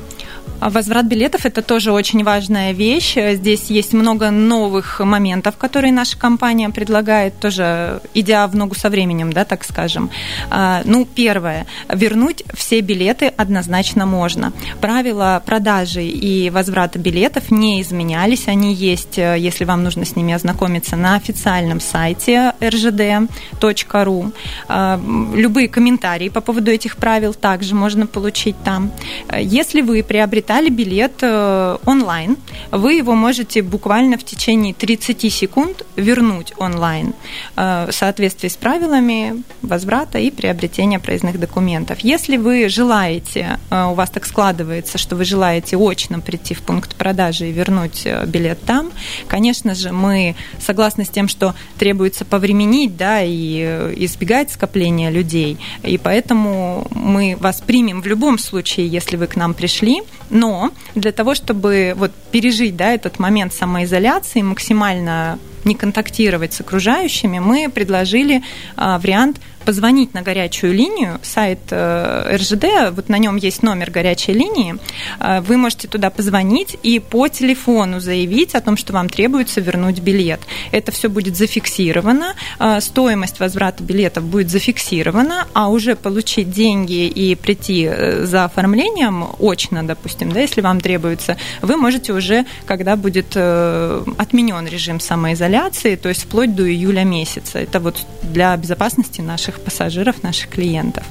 А 0.60 0.70
возврат 0.70 1.06
билетов– 1.06 1.42
это 1.46 1.62
тоже 1.62 1.92
очень 1.92 2.24
важная 2.24 2.72
вещь. 2.72 3.16
Здесь 3.16 3.66
есть 3.70 3.92
много 3.92 4.30
новых 4.30 4.98
моментов, 4.98 5.56
которые 5.56 5.92
наша 5.92 6.18
компания 6.18 6.68
предлагает, 6.70 7.38
тоже 7.38 8.02
идя 8.12 8.46
в 8.48 8.56
ногу 8.56 8.74
со 8.74 8.90
временем, 8.90 9.32
да, 9.32 9.44
так 9.44 9.62
скажем. 9.62 10.10
А, 10.50 10.82
ну, 10.84 11.06
первое. 11.06 11.66
Вернуть 11.88 12.42
все 12.54 12.80
билеты 12.80 13.26
однозначно 13.36 14.04
можно. 14.04 14.52
Правила 14.80 15.40
продажи 15.46 16.02
и 16.02 16.50
возврата 16.50 16.98
билетов 16.98 17.52
не 17.52 17.80
изменялись. 17.80 18.48
Они 18.48 18.74
есть, 18.74 19.16
если 19.16 19.64
вам 19.64 19.84
нужно 19.84 20.04
с 20.04 20.16
ними 20.16 20.34
ознакомиться, 20.34 20.96
на 20.96 21.14
официальном 21.14 21.78
сайте 21.78 22.52
rgd.ru. 22.58 24.32
А, 24.66 25.00
любые 25.34 25.68
комментарии 25.68 26.30
по 26.30 26.40
поводу 26.40 26.72
этих 26.72 26.96
правил 26.96 27.32
также 27.32 27.76
можно 27.76 28.08
получить 28.08 28.56
там. 28.64 28.90
Если 29.38 29.82
вы 29.82 30.02
приобретаете 30.02 30.47
приобретали 30.48 30.70
билет 30.70 31.12
э, 31.20 31.76
онлайн, 31.84 32.36
вы 32.70 32.94
его 32.94 33.14
можете 33.14 33.60
буквально 33.60 34.16
в 34.16 34.24
течение 34.24 34.72
30 34.72 35.30
секунд 35.32 35.84
вернуть 35.96 36.54
онлайн 36.56 37.12
э, 37.56 37.88
в 37.90 37.92
соответствии 37.92 38.48
с 38.48 38.56
правилами 38.56 39.42
возврата 39.60 40.18
и 40.18 40.30
приобретения 40.30 40.98
проездных 40.98 41.38
документов. 41.38 41.98
Если 42.00 42.38
вы 42.38 42.68
желаете, 42.70 43.58
э, 43.70 43.84
у 43.90 43.94
вас 43.94 44.08
так 44.08 44.24
складывается, 44.24 44.96
что 44.96 45.16
вы 45.16 45.26
желаете 45.26 45.76
очно 45.76 46.20
прийти 46.20 46.54
в 46.54 46.62
пункт 46.62 46.94
продажи 46.96 47.48
и 47.48 47.52
вернуть 47.52 48.06
билет 48.26 48.58
там, 48.64 48.90
конечно 49.26 49.74
же, 49.74 49.92
мы 49.92 50.34
согласны 50.60 51.04
с 51.04 51.10
тем, 51.10 51.28
что 51.28 51.54
требуется 51.78 52.24
повременить, 52.24 52.96
да, 52.96 53.20
и 53.22 53.94
избегать 54.04 54.50
скопления 54.50 55.10
людей, 55.10 55.58
и 55.82 55.98
поэтому 55.98 56.86
мы 56.90 57.36
вас 57.38 57.60
примем 57.60 58.00
в 58.00 58.06
любом 58.06 58.38
случае, 58.38 58.88
если 58.88 59.16
вы 59.16 59.26
к 59.26 59.36
нам 59.36 59.52
пришли, 59.52 60.02
но 60.38 60.70
для 60.94 61.12
того, 61.12 61.34
чтобы 61.34 61.94
вот 61.96 62.12
пережить 62.30 62.76
да, 62.76 62.92
этот 62.92 63.18
момент 63.18 63.52
самоизоляции, 63.52 64.42
максимально 64.42 65.38
не 65.64 65.74
контактировать 65.74 66.52
с 66.52 66.60
окружающими, 66.60 67.38
мы 67.38 67.68
предложили 67.68 68.42
а, 68.76 68.98
вариант 68.98 69.40
позвонить 69.68 70.14
на 70.14 70.22
горячую 70.22 70.72
линию, 70.72 71.20
сайт 71.22 71.58
э, 71.72 72.36
РЖД, 72.36 72.90
вот 72.92 73.10
на 73.10 73.18
нем 73.18 73.36
есть 73.36 73.62
номер 73.62 73.90
горячей 73.90 74.32
линии, 74.32 74.76
э, 75.20 75.42
вы 75.42 75.58
можете 75.58 75.88
туда 75.88 76.08
позвонить 76.08 76.78
и 76.82 76.98
по 77.00 77.28
телефону 77.28 78.00
заявить 78.00 78.54
о 78.54 78.62
том, 78.62 78.78
что 78.78 78.94
вам 78.94 79.10
требуется 79.10 79.60
вернуть 79.60 80.00
билет. 80.00 80.40
Это 80.72 80.90
все 80.90 81.10
будет 81.10 81.36
зафиксировано, 81.36 82.34
э, 82.58 82.80
стоимость 82.80 83.40
возврата 83.40 83.82
билетов 83.82 84.24
будет 84.24 84.48
зафиксирована, 84.48 85.46
а 85.52 85.68
уже 85.68 85.96
получить 85.96 86.50
деньги 86.50 87.06
и 87.06 87.34
прийти 87.34 87.90
за 88.22 88.44
оформлением 88.44 89.26
очно, 89.38 89.82
допустим, 89.82 90.32
да, 90.32 90.40
если 90.40 90.62
вам 90.62 90.80
требуется, 90.80 91.36
вы 91.60 91.76
можете 91.76 92.14
уже, 92.14 92.46
когда 92.64 92.96
будет 92.96 93.36
отменен 93.36 94.66
режим 94.66 94.98
самоизоляции, 94.98 95.47
то 95.96 96.08
есть 96.08 96.24
вплоть 96.24 96.54
до 96.54 96.68
июля 96.68 97.04
месяца. 97.04 97.58
Это 97.58 97.80
вот 97.80 98.06
для 98.22 98.56
безопасности 98.56 99.20
наших 99.20 99.60
пассажиров, 99.60 100.22
наших 100.22 100.50
клиентов. 100.50 101.04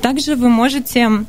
Также 0.00 0.36
вы 0.36 0.48
можете 0.48 1.24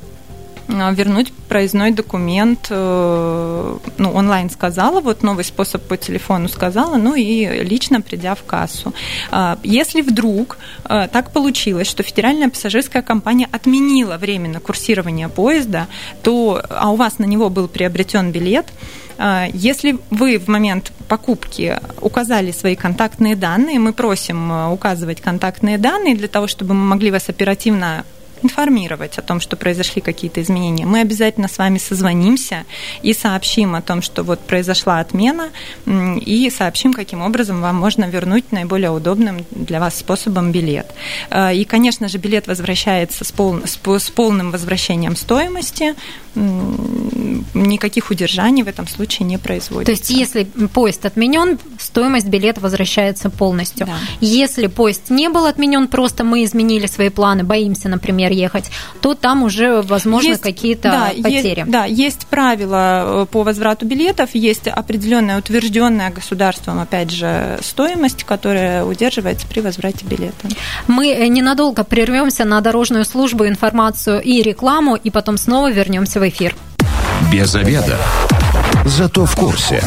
вернуть 0.67 1.31
проездной 1.47 1.91
документ, 1.91 2.67
э, 2.69 3.77
ну, 3.97 4.11
онлайн 4.11 4.49
сказала, 4.49 4.99
вот 4.99 5.23
новый 5.23 5.43
способ 5.43 5.83
по 5.83 5.95
телефону 5.95 6.47
сказала, 6.47 6.97
ну 6.97 7.13
и 7.15 7.63
лично 7.63 8.01
придя 8.01 8.35
в 8.35 8.43
кассу. 8.43 8.93
А, 9.31 9.59
если 9.63 10.01
вдруг 10.01 10.57
э, 10.85 11.07
так 11.11 11.31
получилось, 11.31 11.87
что 11.87 12.03
федеральная 12.03 12.49
пассажирская 12.49 13.03
компания 13.03 13.47
отменила 13.51 14.17
временно 14.17 14.59
курсирование 14.59 15.29
поезда, 15.29 15.87
то, 16.23 16.63
а 16.69 16.89
у 16.89 16.95
вас 16.95 17.19
на 17.19 17.25
него 17.25 17.49
был 17.49 17.67
приобретен 17.67 18.31
билет, 18.31 18.65
а, 18.65 19.04
если 19.53 19.97
вы 20.09 20.37
в 20.39 20.47
момент 20.47 20.91
покупки 21.07 21.79
указали 22.01 22.51
свои 22.51 22.75
контактные 22.75 23.35
данные, 23.35 23.79
мы 23.79 23.93
просим 23.93 24.51
э, 24.51 24.69
указывать 24.69 25.21
контактные 25.21 25.77
данные 25.77 26.15
для 26.15 26.27
того, 26.27 26.47
чтобы 26.47 26.73
мы 26.73 26.85
могли 26.85 27.11
вас 27.11 27.29
оперативно 27.29 28.05
информировать 28.45 29.17
о 29.17 29.21
том, 29.21 29.39
что 29.39 29.55
произошли 29.55 30.01
какие-то 30.01 30.41
изменения. 30.41 30.85
Мы 30.85 31.01
обязательно 31.01 31.47
с 31.47 31.57
вами 31.57 31.77
созвонимся 31.77 32.65
и 33.01 33.13
сообщим 33.13 33.75
о 33.75 33.81
том, 33.81 34.01
что 34.01 34.23
вот 34.23 34.39
произошла 34.39 34.99
отмена, 34.99 35.49
и 35.85 36.51
сообщим, 36.55 36.93
каким 36.93 37.21
образом 37.21 37.61
вам 37.61 37.75
можно 37.75 38.05
вернуть 38.05 38.51
наиболее 38.51 38.91
удобным 38.91 39.45
для 39.51 39.79
вас 39.79 39.95
способом 39.95 40.51
билет. 40.51 40.93
А, 41.29 41.51
и, 41.51 41.63
конечно 41.63 42.07
же, 42.07 42.17
билет 42.17 42.47
возвращается 42.47 43.23
с, 43.23 43.31
пол, 43.31 43.61
с 43.65 44.09
полным 44.09 44.51
возвращением 44.51 45.15
стоимости. 45.15 45.95
Никаких 46.35 48.11
удержаний 48.11 48.63
в 48.63 48.67
этом 48.67 48.87
случае 48.87 49.25
не 49.25 49.37
производится. 49.37 49.85
То 49.85 49.91
есть, 49.91 50.09
если 50.09 50.43
поезд 50.43 51.05
отменен, 51.05 51.57
стоимость 51.79 52.27
билета 52.27 52.61
возвращается 52.61 53.29
полностью. 53.29 53.87
Да. 53.87 53.95
Если 54.19 54.67
поезд 54.67 55.09
не 55.09 55.29
был 55.29 55.45
отменен, 55.45 55.87
просто 55.87 56.23
мы 56.23 56.43
изменили 56.43 56.87
свои 56.87 57.09
планы, 57.09 57.43
боимся, 57.43 57.89
например, 57.89 58.31
ехать, 58.31 58.69
то 59.01 59.13
там 59.13 59.43
уже, 59.43 59.81
возможно, 59.81 60.37
какие-то 60.37 60.89
да, 60.89 61.11
потери. 61.23 61.59
Есть, 61.59 61.71
да, 61.71 61.85
есть 61.85 62.27
правила 62.27 63.23
э, 63.23 63.25
по 63.31 63.43
возврату 63.43 63.85
билетов, 63.85 64.31
есть 64.33 64.67
определенная 64.67 65.39
утвержденная 65.39 66.11
государством, 66.11 66.79
опять 66.79 67.11
же, 67.11 67.59
стоимость, 67.61 68.23
которая 68.23 68.83
удерживается 68.83 69.47
при 69.47 69.61
возврате 69.61 70.05
билета. 70.05 70.47
Мы 70.87 71.07
э, 71.07 71.27
ненадолго 71.27 71.83
прервемся 71.83 72.45
на 72.45 72.59
дорожную 72.61 73.05
службу, 73.05 73.47
информацию 73.47 74.21
и 74.21 74.41
рекламу, 74.41 74.95
и 74.95 75.09
потом 75.09 75.37
снова 75.37 75.71
вернемся 75.71 76.19
в 76.25 76.29
эфир. 76.29 76.55
Без 77.31 77.53
обеда. 77.55 77.99
Зато 78.85 79.25
в 79.25 79.35
курсе. 79.35 79.83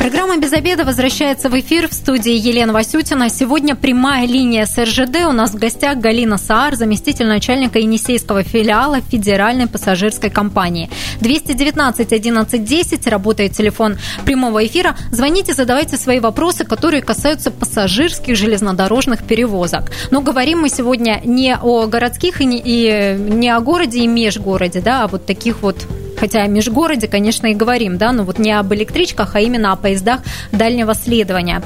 Программа 0.00 0.38
«Без 0.38 0.54
обеда» 0.54 0.86
возвращается 0.86 1.50
в 1.50 1.60
эфир 1.60 1.86
в 1.86 1.92
студии 1.92 2.32
Елена 2.32 2.72
Васютина. 2.72 3.28
Сегодня 3.28 3.76
прямая 3.76 4.26
линия 4.26 4.64
с 4.64 4.78
РЖД. 4.82 5.26
У 5.28 5.32
нас 5.32 5.50
в 5.50 5.58
гостях 5.58 5.98
Галина 5.98 6.38
Саар, 6.38 6.74
заместитель 6.74 7.26
начальника 7.26 7.78
Енисейского 7.78 8.42
филиала 8.42 9.02
Федеральной 9.02 9.66
пассажирской 9.66 10.30
компании. 10.30 10.88
219 11.20 12.14
11 12.14 12.64
10, 12.64 13.06
работает 13.08 13.52
телефон 13.52 13.98
прямого 14.24 14.64
эфира. 14.64 14.96
Звоните, 15.12 15.52
задавайте 15.52 15.98
свои 15.98 16.18
вопросы, 16.18 16.64
которые 16.64 17.02
касаются 17.02 17.50
пассажирских 17.50 18.36
железнодорожных 18.36 19.22
перевозок. 19.24 19.92
Но 20.10 20.22
говорим 20.22 20.60
мы 20.60 20.70
сегодня 20.70 21.20
не 21.26 21.54
о 21.54 21.86
городских 21.86 22.40
и 22.40 22.46
не, 22.46 22.58
и 22.64 23.18
не 23.18 23.50
о 23.50 23.60
городе 23.60 24.00
и 24.00 24.06
межгороде, 24.06 24.80
да, 24.80 25.04
а 25.04 25.08
вот 25.08 25.26
таких 25.26 25.60
вот 25.60 25.86
хотя 26.20 26.42
о 26.42 26.46
межгороде, 26.46 27.08
конечно, 27.08 27.46
и 27.46 27.54
говорим, 27.54 27.96
да, 27.96 28.12
но 28.12 28.24
вот 28.24 28.38
не 28.38 28.52
об 28.52 28.72
электричках, 28.74 29.34
а 29.34 29.40
именно 29.40 29.72
о 29.72 29.76
поездах 29.76 30.20
дальнего 30.52 30.94
следования. 30.94 31.62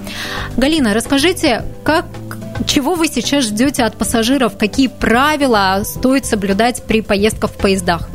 Галина, 0.57 0.95
расскажите, 0.95 1.65
как 1.83 2.07
чего 2.67 2.95
вы 2.95 3.09
сейчас 3.09 3.45
ждете 3.45 3.83
от 3.83 3.97
пассажиров? 3.97 4.57
Какие 4.57 4.87
правила 4.87 5.83
стоит 5.85 6.25
соблюдать 6.25 6.85
при 6.85 7.01
поездках 7.01 7.51
в 7.51 7.57
поездах? 7.57 8.09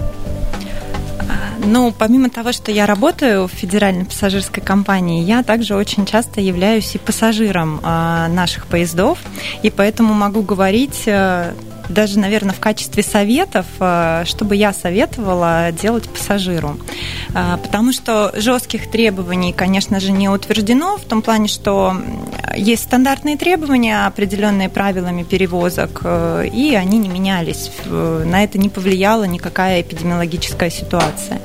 Ну, 1.65 1.93
помимо 1.95 2.29
того, 2.29 2.53
что 2.53 2.71
я 2.71 2.85
работаю 2.85 3.47
в 3.47 3.51
федеральной 3.51 4.05
пассажирской 4.05 4.63
компании, 4.63 5.23
я 5.23 5.43
также 5.43 5.75
очень 5.75 6.05
часто 6.05 6.39
являюсь 6.39 6.95
и 6.95 6.97
пассажиром 6.97 7.81
э, 7.83 8.27
наших 8.29 8.65
поездов, 8.65 9.19
и 9.61 9.69
поэтому 9.69 10.13
могу 10.13 10.41
говорить 10.41 11.03
э, 11.05 11.53
даже, 11.89 12.19
наверное, 12.19 12.53
в 12.53 12.59
качестве 12.59 13.03
советов, 13.03 13.65
э, 13.79 14.23
чтобы 14.25 14.55
я 14.55 14.73
советовала 14.73 15.71
делать 15.71 16.07
пассажиру. 16.07 16.77
Э, 17.33 17.57
потому 17.61 17.91
что 17.91 18.31
жестких 18.35 18.89
требований, 18.89 19.53
конечно 19.53 19.99
же, 19.99 20.11
не 20.11 20.29
утверждено 20.29 20.97
в 20.97 21.01
том 21.01 21.21
плане, 21.21 21.47
что 21.47 21.95
есть 22.55 22.83
стандартные 22.83 23.37
требования, 23.37 24.05
определенные 24.05 24.69
правилами 24.69 25.23
перевозок, 25.23 26.01
э, 26.03 26.47
и 26.53 26.75
они 26.75 26.99
не 26.99 27.09
менялись. 27.09 27.71
На 27.85 28.43
это 28.43 28.57
не 28.59 28.69
повлияла 28.69 29.23
никакая 29.23 29.81
эпидемиологическая 29.81 30.69
ситуация. 30.69 31.41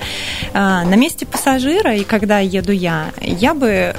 На 0.52 0.96
месте 0.96 1.26
пассажира, 1.26 1.94
и 1.94 2.04
когда 2.04 2.38
еду 2.38 2.72
я, 2.72 3.06
я 3.20 3.54
бы, 3.54 3.96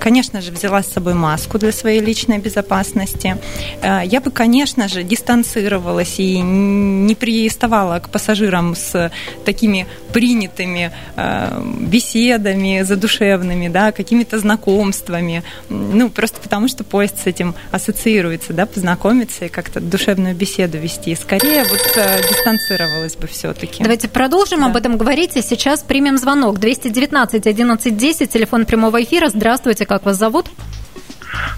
конечно 0.00 0.40
же, 0.40 0.50
взяла 0.50 0.82
с 0.82 0.92
собой 0.92 1.14
маску 1.14 1.58
для 1.58 1.72
своей 1.72 2.00
личной 2.00 2.38
безопасности. 2.38 3.36
Я 3.82 4.20
бы, 4.20 4.30
конечно 4.30 4.88
же, 4.88 5.02
дистанцировала 5.02 5.83
адаптировалась 5.84 6.18
и 6.18 6.40
не 6.40 7.14
приставала 7.14 7.98
к 7.98 8.08
пассажирам 8.08 8.74
с 8.74 9.10
такими 9.44 9.86
принятыми 10.12 10.92
э, 11.16 11.62
беседами 11.80 12.82
задушевными, 12.82 13.68
да, 13.68 13.92
какими-то 13.92 14.38
знакомствами. 14.38 15.42
Ну, 15.68 16.10
просто 16.10 16.40
потому, 16.40 16.68
что 16.68 16.84
поезд 16.84 17.22
с 17.22 17.26
этим 17.26 17.54
ассоциируется, 17.72 18.52
да, 18.52 18.66
познакомиться 18.66 19.46
и 19.46 19.48
как-то 19.48 19.80
душевную 19.80 20.34
беседу 20.34 20.78
вести. 20.78 21.14
Скорее 21.14 21.64
вот 21.64 21.92
э, 21.96 22.22
дистанцировалась 22.28 23.16
бы 23.16 23.26
все-таки. 23.26 23.82
Давайте 23.82 24.08
продолжим 24.08 24.60
да. 24.60 24.66
об 24.66 24.76
этом 24.76 24.96
говорить. 24.96 25.36
И 25.36 25.42
сейчас 25.42 25.82
примем 25.82 26.18
звонок. 26.18 26.58
219 26.58 27.46
11 27.46 27.96
10, 27.96 28.30
телефон 28.32 28.64
прямого 28.64 29.02
эфира. 29.02 29.28
Здравствуйте, 29.28 29.86
как 29.86 30.04
вас 30.04 30.16
зовут? 30.16 30.46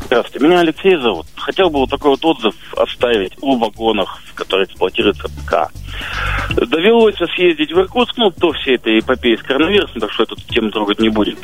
Здравствуйте, 0.07 0.47
меня 0.47 0.61
Алексей 0.61 0.97
зовут. 0.97 1.27
Хотел 1.37 1.71
бы 1.71 1.81
вот 1.81 1.91
такой 1.91 2.11
вот 2.11 2.25
отзыв 2.25 2.55
оставить 2.77 3.33
о 3.41 3.57
вагонах, 3.57 4.21
в 4.25 4.35
которых 4.35 4.69
эксплуатируется 4.69 5.29
ПК. 5.29 5.73
Довелось 6.55 7.17
съездить 7.35 7.73
в 7.73 7.81
Иркутск, 7.81 8.17
ну, 8.17 8.31
до 8.37 8.53
всей 8.53 8.77
этой 8.77 9.01
эпопеи 9.01 9.37
с 9.37 9.43
коронавирусом, 9.43 10.01
так 10.01 10.13
что 10.13 10.23
эту 10.23 10.37
тему 10.37 10.71
трогать 10.71 11.01
не 11.01 11.09
будем. 11.09 11.37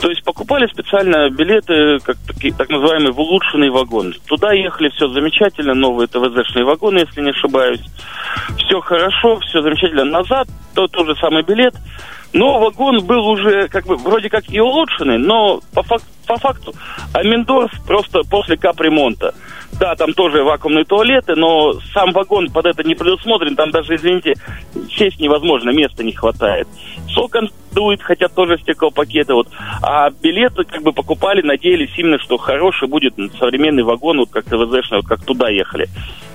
То 0.00 0.08
есть 0.08 0.22
покупали 0.24 0.66
специально 0.66 1.28
билеты, 1.30 1.98
как 2.04 2.16
такие, 2.26 2.54
так 2.54 2.68
называемый 2.68 3.12
в 3.12 3.18
улучшенный 3.18 3.70
вагон. 3.70 4.14
Туда 4.26 4.52
ехали, 4.52 4.88
все 4.90 5.08
замечательно, 5.08 5.74
новые 5.74 6.06
ТВЗ-шные 6.06 6.64
вагоны, 6.64 7.00
если 7.00 7.22
не 7.22 7.30
ошибаюсь. 7.30 7.82
Все 8.58 8.80
хорошо, 8.80 9.40
все 9.40 9.62
замечательно. 9.62 10.04
Назад 10.04 10.48
то, 10.74 10.86
тот 10.86 11.06
же 11.06 11.16
самый 11.16 11.42
билет, 11.42 11.74
но 12.36 12.58
вагон 12.58 13.04
был 13.04 13.26
уже 13.28 13.66
как 13.68 13.86
бы 13.86 13.96
вроде 13.96 14.28
как 14.28 14.44
и 14.50 14.60
улучшенный, 14.60 15.16
но 15.16 15.60
по, 15.72 15.82
фак 15.82 16.02
по 16.26 16.36
факту 16.36 16.74
Амендорф 17.14 17.70
просто 17.86 18.20
после 18.28 18.56
капремонта. 18.58 19.34
Да, 19.80 19.94
там 19.94 20.12
тоже 20.12 20.42
вакуумные 20.42 20.84
туалеты, 20.84 21.34
но 21.34 21.74
сам 21.94 22.12
вагон 22.12 22.50
под 22.50 22.66
это 22.66 22.82
не 22.82 22.94
предусмотрен. 22.94 23.56
Там 23.56 23.70
даже, 23.70 23.94
извините, 23.96 24.34
сесть 24.90 25.20
невозможно, 25.20 25.70
места 25.70 26.02
не 26.02 26.12
хватает. 26.12 26.68
Сокон 27.16 27.48
дует, 27.72 28.02
хотя 28.02 28.28
тоже 28.28 28.58
стеклопакеты. 28.58 29.32
Вот. 29.32 29.48
А 29.82 30.10
билеты 30.10 30.64
как 30.64 30.82
бы 30.82 30.92
покупали, 30.92 31.40
надеялись 31.40 31.90
именно, 31.96 32.18
что 32.18 32.36
хороший 32.36 32.88
будет 32.88 33.14
современный 33.38 33.82
вагон, 33.82 34.18
вот 34.18 34.30
как 34.30 34.44
ТВЗшный, 34.44 34.98
вот 34.98 35.06
как 35.06 35.24
туда 35.24 35.48
ехали. 35.48 35.88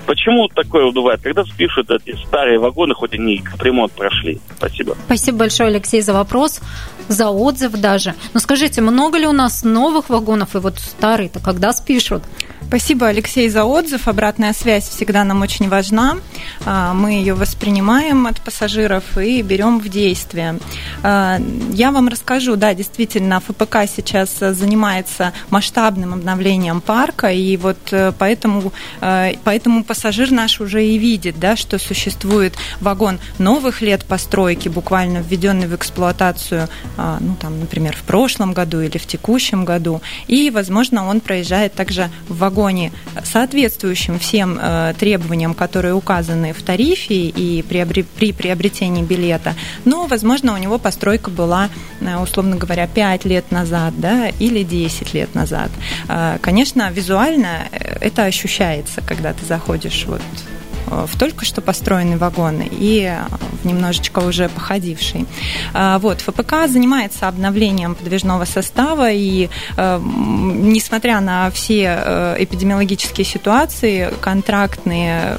Почему 0.06 0.48
такое 0.48 0.90
бывает? 0.90 1.20
Когда 1.22 1.44
спишут 1.44 1.90
эти 1.90 2.16
старые 2.26 2.58
вагоны, 2.58 2.94
хоть 2.94 3.14
они 3.14 3.42
ремонт 3.60 3.92
прошли? 3.92 4.40
Спасибо. 4.56 4.96
Спасибо 5.06 5.38
большое, 5.38 5.68
Алексей, 5.68 6.00
за 6.00 6.12
вопрос, 6.12 6.60
за 7.08 7.30
отзыв 7.30 7.72
даже. 7.72 8.14
Но 8.34 8.40
скажите, 8.40 8.80
много 8.80 9.18
ли 9.18 9.26
у 9.26 9.32
нас 9.32 9.62
новых 9.62 10.10
вагонов 10.10 10.56
и 10.56 10.58
вот 10.58 10.78
старые-то 10.78 11.38
когда 11.40 11.72
спишут? 11.72 12.24
Спасибо, 12.66 13.08
Алексей, 13.08 13.48
за 13.48 13.64
отзыв. 13.64 14.08
Обратная 14.08 14.52
связь 14.54 14.88
всегда 14.88 15.24
нам 15.24 15.42
очень 15.42 15.68
важна. 15.68 16.16
А, 16.64 16.94
мы 16.94 17.12
ее 17.12 17.34
воспринимаем 17.34 18.26
от 18.26 18.40
пассажиров 18.40 19.18
и 19.18 19.42
берем 19.42 19.78
в 19.78 19.88
действие. 19.88 20.58
А, 21.02 21.38
я 21.72 21.90
вам 21.90 22.08
расскажу, 22.08 22.56
да, 22.56 22.74
действительно, 22.74 23.40
ФПК 23.40 23.78
сейчас 23.86 24.38
занимается 24.38 25.32
масштабным 25.50 26.14
обновлением 26.14 26.80
парка, 26.80 27.30
и 27.30 27.56
вот 27.56 27.78
э, 27.90 28.12
поэтому, 28.18 28.72
э, 29.00 29.34
поэтому 29.44 29.84
пассажир 29.84 30.30
наш 30.30 30.60
уже 30.60 30.84
и 30.84 30.98
видит, 30.98 31.38
да, 31.38 31.56
что 31.56 31.78
существует 31.78 32.54
вагон 32.80 33.18
новых 33.38 33.82
лет 33.82 34.04
постройки, 34.04 34.68
буквально 34.68 35.18
введенный 35.18 35.66
в 35.66 35.74
эксплуатацию, 35.74 36.68
а, 36.96 37.18
ну, 37.20 37.36
там, 37.40 37.60
например, 37.60 37.96
в 37.96 38.02
прошлом 38.02 38.52
году 38.52 38.80
или 38.80 38.98
в 38.98 39.06
текущем 39.06 39.64
году, 39.64 40.00
и, 40.26 40.50
возможно, 40.50 41.06
он 41.06 41.20
проезжает 41.20 41.74
также 41.74 42.08
в 42.28 42.38
вагон 42.38 42.62
вагоне, 42.62 42.92
соответствующим 43.24 44.18
всем 44.18 44.58
э, 44.60 44.94
требованиям, 44.98 45.54
которые 45.54 45.94
указаны 45.94 46.52
в 46.52 46.62
тарифе 46.62 47.14
и 47.14 47.62
при 47.62 48.32
приобретении 48.32 49.02
билета, 49.02 49.54
но, 49.84 50.06
возможно, 50.06 50.54
у 50.54 50.56
него 50.62 50.78
постройка 50.78 51.30
была, 51.30 51.68
э, 52.00 52.16
условно 52.16 52.56
говоря, 52.56 52.86
5 52.86 53.24
лет 53.24 53.50
назад 53.50 53.94
да, 53.98 54.28
или 54.28 54.62
10 54.62 55.14
лет 55.14 55.34
назад. 55.34 55.70
Э, 56.08 56.38
конечно, 56.40 56.90
визуально 56.90 57.68
это 58.00 58.24
ощущается, 58.24 59.02
когда 59.02 59.32
ты 59.32 59.44
заходишь 59.44 60.04
вот 60.06 60.22
Э, 60.22 60.61
в 61.06 61.18
только 61.18 61.44
что 61.44 61.60
построенный 61.60 62.16
вагон 62.16 62.62
и 62.62 63.02
э, 63.02 63.24
немножечко 63.64 64.20
уже 64.20 64.48
походивший. 64.48 65.26
Э, 65.74 65.98
вот, 66.00 66.20
ФПК 66.20 66.68
занимается 66.68 67.28
обновлением 67.28 67.94
подвижного 67.94 68.44
состава, 68.44 69.10
и 69.10 69.48
несмотря 69.76 71.20
на 71.20 71.50
все 71.50 72.36
эпидемиологические 72.38 73.24
ситуации, 73.24 74.12
контрактные 74.20 75.36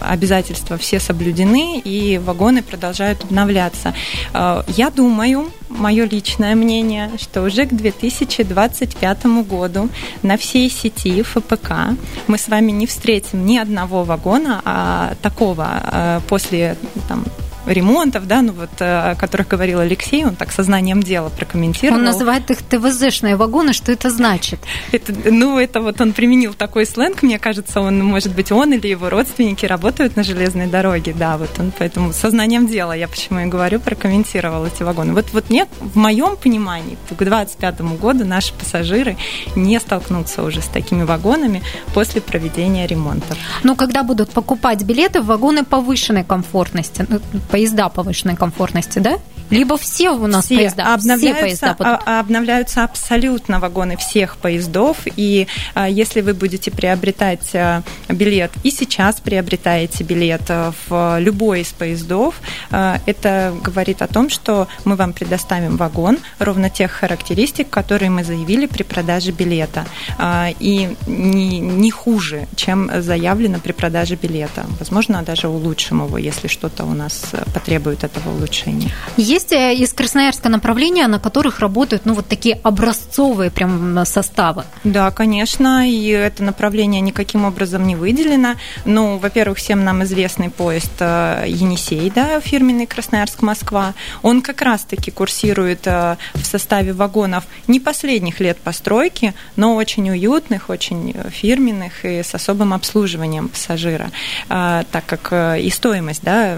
обязательства 0.00 0.76
все 0.76 1.00
соблюдены, 1.00 1.80
и 1.80 2.18
вагоны 2.18 2.62
продолжают 2.62 3.24
обновляться. 3.24 3.94
Я 4.32 4.90
думаю, 4.90 5.50
мое 5.78 6.04
личное 6.04 6.54
мнение, 6.54 7.10
что 7.18 7.42
уже 7.42 7.66
к 7.66 7.72
2025 7.72 9.26
году 9.48 9.88
на 10.22 10.36
всей 10.36 10.70
сети 10.70 11.22
ФПК 11.22 11.96
мы 12.26 12.38
с 12.38 12.48
вами 12.48 12.72
не 12.72 12.86
встретим 12.86 13.46
ни 13.46 13.58
одного 13.58 14.04
вагона, 14.04 14.62
а 14.64 15.14
такого 15.22 15.66
а, 15.68 16.20
после 16.28 16.76
там, 17.08 17.24
ремонтов, 17.66 18.26
да, 18.26 18.42
ну 18.42 18.52
вот, 18.52 18.70
о 18.78 19.14
которых 19.16 19.48
говорил 19.48 19.80
Алексей, 19.80 20.24
он 20.24 20.36
так 20.36 20.52
сознанием 20.52 21.02
дела 21.02 21.28
прокомментировал. 21.28 21.98
Он 21.98 22.04
называет 22.04 22.50
их 22.50 22.58
ТВЗ-шные 22.62 23.36
вагоны, 23.36 23.72
что 23.72 23.92
это 23.92 24.10
значит? 24.10 24.60
Это, 24.92 25.12
ну, 25.30 25.58
это 25.58 25.80
вот 25.80 26.00
он 26.00 26.12
применил 26.12 26.54
такой 26.54 26.86
сленг, 26.86 27.22
мне 27.22 27.38
кажется, 27.38 27.80
он, 27.80 28.02
может 28.02 28.34
быть, 28.34 28.52
он 28.52 28.72
или 28.72 28.88
его 28.88 29.10
родственники 29.10 29.66
работают 29.66 30.16
на 30.16 30.22
железной 30.22 30.66
дороге, 30.66 31.14
да, 31.16 31.36
вот 31.36 31.50
он 31.58 31.72
поэтому 31.76 32.12
сознанием 32.12 32.66
дела, 32.66 32.92
я 32.92 33.08
почему 33.08 33.40
и 33.40 33.46
говорю, 33.46 33.80
прокомментировал 33.80 34.66
эти 34.66 34.82
вагоны. 34.82 35.12
Вот, 35.12 35.26
вот 35.32 35.50
нет, 35.50 35.68
в 35.80 35.96
моем 35.96 36.36
понимании, 36.36 36.96
к 37.10 37.14
2025 37.16 37.80
году 37.98 38.24
наши 38.24 38.52
пассажиры 38.54 39.16
не 39.54 39.78
столкнутся 39.80 40.42
уже 40.42 40.60
с 40.60 40.66
такими 40.66 41.02
вагонами 41.02 41.62
после 41.94 42.20
проведения 42.20 42.86
ремонта. 42.86 43.36
Но 43.62 43.74
когда 43.74 44.02
будут 44.02 44.30
покупать 44.30 44.82
билеты 44.82 45.20
в 45.20 45.26
вагоны 45.26 45.64
повышенной 45.64 46.24
комфортности, 46.24 47.06
ну, 47.08 47.20
поезда 47.56 47.88
повышенной 47.88 48.36
комфортности, 48.36 48.98
да? 48.98 49.18
Либо 49.50 49.76
все 49.76 50.10
у 50.10 50.26
нас 50.26 50.46
все 50.46 50.56
поезда, 50.56 50.94
обновляются, 50.94 51.34
все 51.34 51.40
поезда 51.40 51.74
будут. 51.74 52.02
А, 52.06 52.20
обновляются 52.20 52.84
абсолютно 52.84 53.60
вагоны 53.60 53.96
всех 53.96 54.36
поездов, 54.36 54.98
и 55.16 55.46
а, 55.74 55.88
если 55.88 56.20
вы 56.20 56.34
будете 56.34 56.70
приобретать 56.70 57.54
а, 57.54 57.82
билет, 58.08 58.52
и 58.62 58.70
сейчас 58.70 59.20
приобретаете 59.20 60.04
билет 60.04 60.42
в 60.88 61.18
любой 61.20 61.60
из 61.60 61.72
поездов, 61.72 62.40
а, 62.70 63.00
это 63.06 63.54
говорит 63.62 64.02
о 64.02 64.06
том, 64.06 64.30
что 64.30 64.68
мы 64.84 64.96
вам 64.96 65.12
предоставим 65.12 65.76
вагон 65.76 66.18
ровно 66.38 66.70
тех 66.70 66.90
характеристик, 66.90 67.70
которые 67.70 68.10
мы 68.10 68.24
заявили 68.24 68.66
при 68.66 68.82
продаже 68.82 69.30
билета, 69.30 69.84
а, 70.18 70.48
и 70.58 70.96
не, 71.06 71.60
не 71.60 71.90
хуже, 71.90 72.46
чем 72.56 72.90
заявлено 73.02 73.58
при 73.58 73.72
продаже 73.72 74.16
билета. 74.16 74.66
Возможно, 74.78 75.22
даже 75.22 75.48
улучшим 75.48 76.04
его, 76.04 76.18
если 76.18 76.48
что-то 76.48 76.84
у 76.84 76.94
нас 76.94 77.32
потребует 77.54 78.04
этого 78.04 78.34
улучшения. 78.34 78.90
Есть 79.36 79.52
э, 79.52 79.74
из 79.74 79.92
Красноярска 79.92 80.48
направления, 80.48 81.06
на 81.08 81.18
которых 81.18 81.60
работают, 81.60 82.06
ну, 82.06 82.14
вот 82.14 82.26
такие 82.26 82.58
образцовые 82.62 83.50
прям 83.50 84.02
составы? 84.06 84.64
Да, 84.82 85.10
конечно, 85.10 85.86
и 85.86 86.08
это 86.08 86.42
направление 86.42 87.02
никаким 87.02 87.44
образом 87.44 87.86
не 87.86 87.96
выделено. 87.96 88.54
Ну, 88.86 89.18
во-первых, 89.18 89.58
всем 89.58 89.84
нам 89.84 90.02
известный 90.04 90.48
поезд 90.48 90.92
э, 91.00 91.44
Енисей, 91.48 92.10
да, 92.14 92.40
фирменный 92.40 92.86
Красноярск-Москва. 92.86 93.92
Он 94.22 94.40
как 94.40 94.62
раз-таки 94.62 95.10
курсирует 95.10 95.86
э, 95.86 96.16
в 96.32 96.46
составе 96.46 96.94
вагонов 96.94 97.44
не 97.66 97.78
последних 97.78 98.40
лет 98.40 98.56
постройки, 98.56 99.34
но 99.54 99.74
очень 99.74 100.08
уютных, 100.08 100.70
очень 100.70 101.14
фирменных 101.28 102.06
и 102.06 102.22
с 102.22 102.34
особым 102.34 102.72
обслуживанием 102.72 103.50
пассажира, 103.50 104.10
так 104.48 105.04
как 105.04 105.58
и 105.60 105.68
стоимость 105.68 106.22
да, 106.22 106.56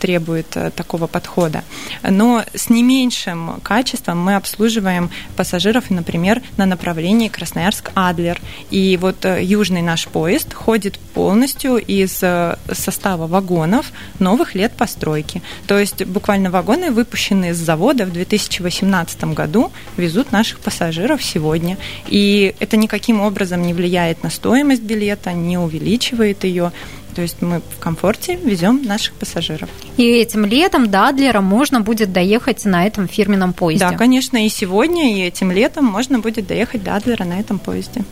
требует 0.00 0.48
такого 0.74 1.08
подхода 1.08 1.62
но 2.10 2.44
с 2.54 2.70
не 2.70 2.82
меньшим 2.82 3.60
качеством 3.62 4.18
мы 4.18 4.36
обслуживаем 4.36 5.10
пассажиров, 5.36 5.90
например, 5.90 6.42
на 6.56 6.66
направлении 6.66 7.28
Красноярск-Адлер. 7.28 8.40
И 8.70 8.98
вот 9.00 9.24
э, 9.24 9.42
южный 9.42 9.82
наш 9.82 10.06
поезд 10.06 10.52
ходит 10.54 10.98
полностью 10.98 11.76
из 11.76 12.22
э, 12.22 12.56
состава 12.72 13.26
вагонов 13.26 13.92
новых 14.18 14.54
лет 14.54 14.72
постройки. 14.72 15.42
То 15.66 15.78
есть 15.78 16.04
буквально 16.04 16.50
вагоны, 16.50 16.90
выпущенные 16.90 17.54
с 17.54 17.58
завода 17.58 18.04
в 18.06 18.12
2018 18.12 19.24
году, 19.34 19.72
везут 19.96 20.32
наших 20.32 20.60
пассажиров 20.60 21.22
сегодня. 21.22 21.78
И 22.08 22.54
это 22.60 22.76
никаким 22.76 23.20
образом 23.20 23.62
не 23.62 23.74
влияет 23.74 24.22
на 24.22 24.30
стоимость 24.30 24.82
билета, 24.82 25.32
не 25.32 25.58
увеличивает 25.58 26.44
ее. 26.44 26.72
То 27.16 27.22
есть 27.22 27.40
мы 27.40 27.62
в 27.74 27.78
комфорте 27.80 28.36
везем 28.36 28.82
наших 28.82 29.14
пассажиров. 29.14 29.70
И 29.96 30.04
этим 30.04 30.44
летом 30.44 30.90
до 30.90 31.08
Адлера 31.08 31.40
можно 31.40 31.80
будет 31.80 32.12
доехать 32.12 32.66
на 32.66 32.86
этом 32.86 33.08
фирменном 33.08 33.54
поезде. 33.54 33.88
Да, 33.88 33.96
конечно, 33.96 34.44
и 34.44 34.50
сегодня, 34.50 35.16
и 35.16 35.22
этим 35.22 35.50
летом 35.50 35.86
можно 35.86 36.18
будет 36.18 36.46
доехать 36.46 36.84
до 36.84 36.94
Адлера 36.94 37.24
на 37.24 37.40
этом 37.40 37.58
поезде. 37.58 38.04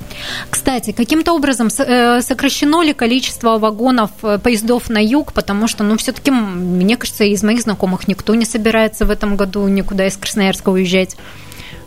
Кстати, 0.48 0.92
каким-то 0.92 1.34
образом 1.34 1.68
э, 1.68 2.22
сокращено 2.22 2.80
ли 2.80 2.94
количество 2.94 3.58
вагонов 3.58 4.10
э, 4.22 4.38
поездов 4.42 4.88
на 4.88 5.04
юг, 5.04 5.34
потому 5.34 5.68
что, 5.68 5.84
ну, 5.84 5.98
все-таки, 5.98 6.30
мне 6.30 6.96
кажется, 6.96 7.24
из 7.24 7.42
моих 7.42 7.60
знакомых 7.60 8.08
никто 8.08 8.34
не 8.34 8.46
собирается 8.46 9.04
в 9.04 9.10
этом 9.10 9.36
году 9.36 9.68
никуда 9.68 10.06
из 10.06 10.16
Красноярска 10.16 10.70
уезжать. 10.70 11.14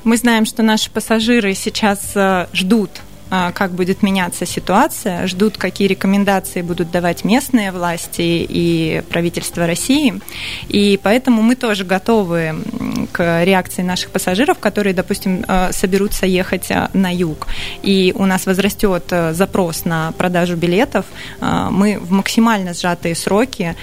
Мы 0.03 0.17
знаем, 0.17 0.45
что 0.45 0.61
наши 0.61 0.91
пассажиры 0.91 1.55
сейчас 1.55 2.11
э, 2.13 2.45
ждут 2.53 2.91
как 3.29 3.71
будет 3.71 4.03
меняться 4.03 4.45
ситуация, 4.45 5.27
ждут, 5.27 5.57
какие 5.57 5.87
рекомендации 5.87 6.61
будут 6.61 6.91
давать 6.91 7.23
местные 7.23 7.71
власти 7.71 8.45
и 8.49 9.03
правительство 9.09 9.67
России. 9.67 10.21
И 10.69 10.99
поэтому 11.01 11.41
мы 11.41 11.55
тоже 11.55 11.83
готовы 11.83 12.55
к 13.11 13.43
реакции 13.43 13.81
наших 13.81 14.11
пассажиров, 14.11 14.59
которые, 14.59 14.93
допустим, 14.93 15.43
а, 15.47 15.71
соберутся 15.71 16.25
ехать 16.25 16.71
а, 16.71 16.89
на 16.93 17.13
юг. 17.13 17.47
И 17.83 18.13
у 18.15 18.25
нас 18.25 18.45
возрастет 18.45 19.11
запрос 19.31 19.85
на 19.85 20.11
продажу 20.13 20.55
билетов. 20.55 21.05
Мы 21.41 21.99
в 21.99 22.11
максимально 22.11 22.73
сжатые 22.73 23.15
сроки 23.15 23.75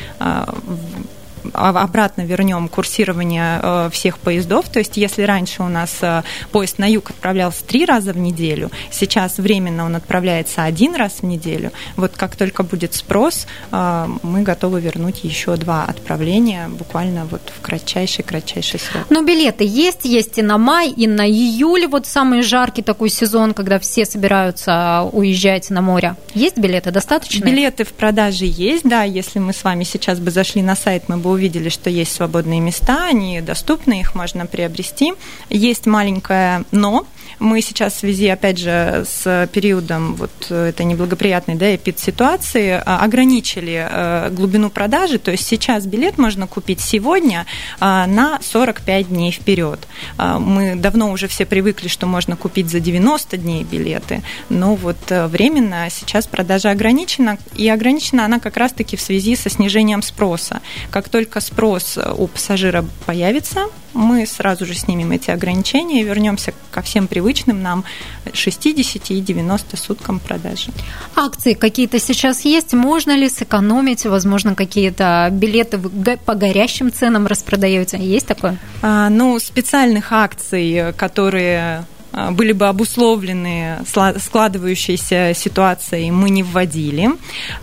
обратно 1.54 2.22
вернем 2.22 2.68
курсирование 2.68 3.60
э, 3.62 3.90
всех 3.92 4.18
поездов. 4.18 4.68
То 4.68 4.78
есть, 4.80 4.96
если 4.96 5.22
раньше 5.22 5.62
у 5.62 5.68
нас 5.68 5.98
э, 6.02 6.22
поезд 6.52 6.78
на 6.78 6.90
юг 6.90 7.10
отправлялся 7.10 7.64
три 7.64 7.84
раза 7.84 8.12
в 8.12 8.18
неделю, 8.18 8.70
сейчас 8.90 9.38
временно 9.38 9.84
он 9.84 9.96
отправляется 9.96 10.64
один 10.64 10.94
раз 10.94 11.20
в 11.20 11.22
неделю. 11.24 11.72
Вот 11.96 12.12
как 12.16 12.36
только 12.36 12.62
будет 12.62 12.94
спрос, 12.94 13.46
э, 13.70 14.06
мы 14.22 14.42
готовы 14.42 14.80
вернуть 14.80 15.24
еще 15.24 15.56
два 15.56 15.84
отправления 15.84 16.68
буквально 16.68 17.24
вот 17.26 17.42
в 17.56 17.62
кратчайший-кратчайший 17.62 18.80
срок. 18.80 19.06
Но 19.10 19.22
билеты 19.22 19.64
есть, 19.64 20.04
есть 20.04 20.38
и 20.38 20.42
на 20.42 20.58
май, 20.58 20.90
и 20.90 21.06
на 21.06 21.28
июль, 21.28 21.86
вот 21.86 22.06
самый 22.06 22.42
жаркий 22.42 22.82
такой 22.82 23.08
сезон, 23.08 23.54
когда 23.54 23.78
все 23.78 24.04
собираются 24.04 25.08
уезжать 25.12 25.70
на 25.70 25.80
море. 25.80 26.16
Есть 26.34 26.58
билеты 26.58 26.90
достаточно? 26.90 27.44
Билеты 27.44 27.84
в 27.84 27.92
продаже 27.92 28.44
есть, 28.46 28.84
да. 28.84 29.02
Если 29.04 29.38
мы 29.38 29.52
с 29.52 29.62
вами 29.64 29.84
сейчас 29.84 30.18
бы 30.18 30.30
зашли 30.30 30.62
на 30.62 30.76
сайт, 30.76 31.04
мы 31.08 31.16
бы 31.16 31.30
увидели, 31.30 31.43
что 31.70 31.90
есть 31.90 32.14
свободные 32.14 32.60
места, 32.60 33.06
они 33.06 33.40
доступны, 33.40 34.00
их 34.00 34.14
можно 34.14 34.46
приобрести. 34.46 35.12
Есть 35.50 35.86
маленькое 35.86 36.64
«но», 36.70 37.06
мы 37.38 37.60
сейчас 37.60 37.94
в 37.94 37.98
связи, 37.98 38.28
опять 38.28 38.58
же, 38.58 39.04
с 39.08 39.48
периодом 39.52 40.14
вот 40.14 40.50
этой 40.50 40.86
неблагоприятной 40.86 41.56
да, 41.56 41.74
эпид-ситуации 41.74 42.82
а, 42.84 43.00
ограничили 43.00 43.86
э, 43.90 44.30
глубину 44.30 44.70
продажи, 44.70 45.18
то 45.18 45.30
есть 45.30 45.46
сейчас 45.46 45.86
билет 45.86 46.18
можно 46.18 46.46
купить 46.46 46.80
сегодня 46.80 47.46
а, 47.80 48.06
на 48.06 48.40
45 48.40 49.08
дней 49.08 49.32
вперед. 49.32 49.80
А, 50.16 50.38
мы 50.38 50.74
давно 50.76 51.10
уже 51.10 51.28
все 51.28 51.44
привыкли, 51.44 51.88
что 51.88 52.06
можно 52.06 52.36
купить 52.36 52.70
за 52.70 52.80
90 52.80 53.36
дней 53.36 53.64
билеты, 53.64 54.22
но 54.48 54.74
вот 54.74 54.96
э, 55.08 55.26
временно 55.26 55.88
сейчас 55.90 56.26
продажа 56.26 56.70
ограничена, 56.70 57.38
и 57.54 57.68
ограничена 57.68 58.24
она 58.24 58.38
как 58.38 58.56
раз-таки 58.56 58.96
в 58.96 59.00
связи 59.00 59.36
со 59.36 59.50
снижением 59.50 60.02
спроса. 60.02 60.60
Как 60.90 61.08
только 61.08 61.33
спрос 61.40 61.98
у 62.16 62.26
пассажира 62.26 62.84
появится, 63.06 63.66
мы 63.94 64.26
сразу 64.26 64.66
же 64.66 64.74
снимем 64.74 65.12
эти 65.12 65.30
ограничения 65.30 66.00
и 66.00 66.04
вернемся 66.04 66.52
ко 66.70 66.82
всем 66.82 67.06
привычным 67.06 67.62
нам 67.62 67.84
60 68.32 69.10
и 69.10 69.20
90 69.20 69.76
суткам 69.76 70.18
продажи. 70.18 70.72
Акции 71.14 71.54
какие-то 71.54 72.00
сейчас 72.00 72.44
есть? 72.44 72.74
Можно 72.74 73.16
ли 73.16 73.28
сэкономить? 73.28 74.04
Возможно, 74.04 74.54
какие-то 74.54 75.28
билеты 75.30 75.78
по 75.78 76.34
горящим 76.34 76.92
ценам 76.92 77.26
распродаете? 77.26 77.98
Есть 77.98 78.26
такое? 78.26 78.58
А, 78.82 79.08
ну, 79.08 79.38
специальных 79.38 80.12
акций, 80.12 80.92
которые 80.96 81.58
а, 81.58 81.84
были 82.32 82.52
бы 82.52 82.68
обусловлены 82.68 83.78
складывающейся 83.84 85.32
ситуацией, 85.34 86.10
мы 86.10 86.30
не 86.30 86.42
вводили. 86.42 87.10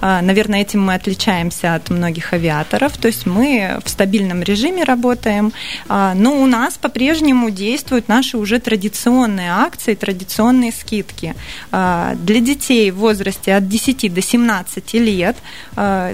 А, 0.02 0.22
наверное, 0.22 0.62
этим 0.62 0.82
мы 0.82 0.94
отличаемся 0.96 1.76
от 1.76 1.90
многих 1.90 2.34
авиаторов, 2.34 2.98
то 2.98 3.08
есть 3.08 3.26
мы 3.26 3.80
в 3.84 3.90
стабильном 3.90 4.44
режиме 4.44 4.84
работаем, 4.84 5.54
а, 5.88 6.14
но 6.16 6.42
у 6.42 6.46
нас 6.46 6.78
по-прежнему 6.78 7.50
действуют 7.50 8.08
наши 8.08 8.38
уже 8.38 8.60
традиционные 8.60 9.52
акции, 9.52 9.96
традиционные 9.96 10.72
скидки. 10.72 11.36
Для 11.72 12.40
детей 12.40 12.92
в 12.92 12.98
возрасте 12.98 13.56
от 13.56 13.68
10 13.68 14.14
до 14.14 14.22
17 14.22 14.94
лет 14.96 15.38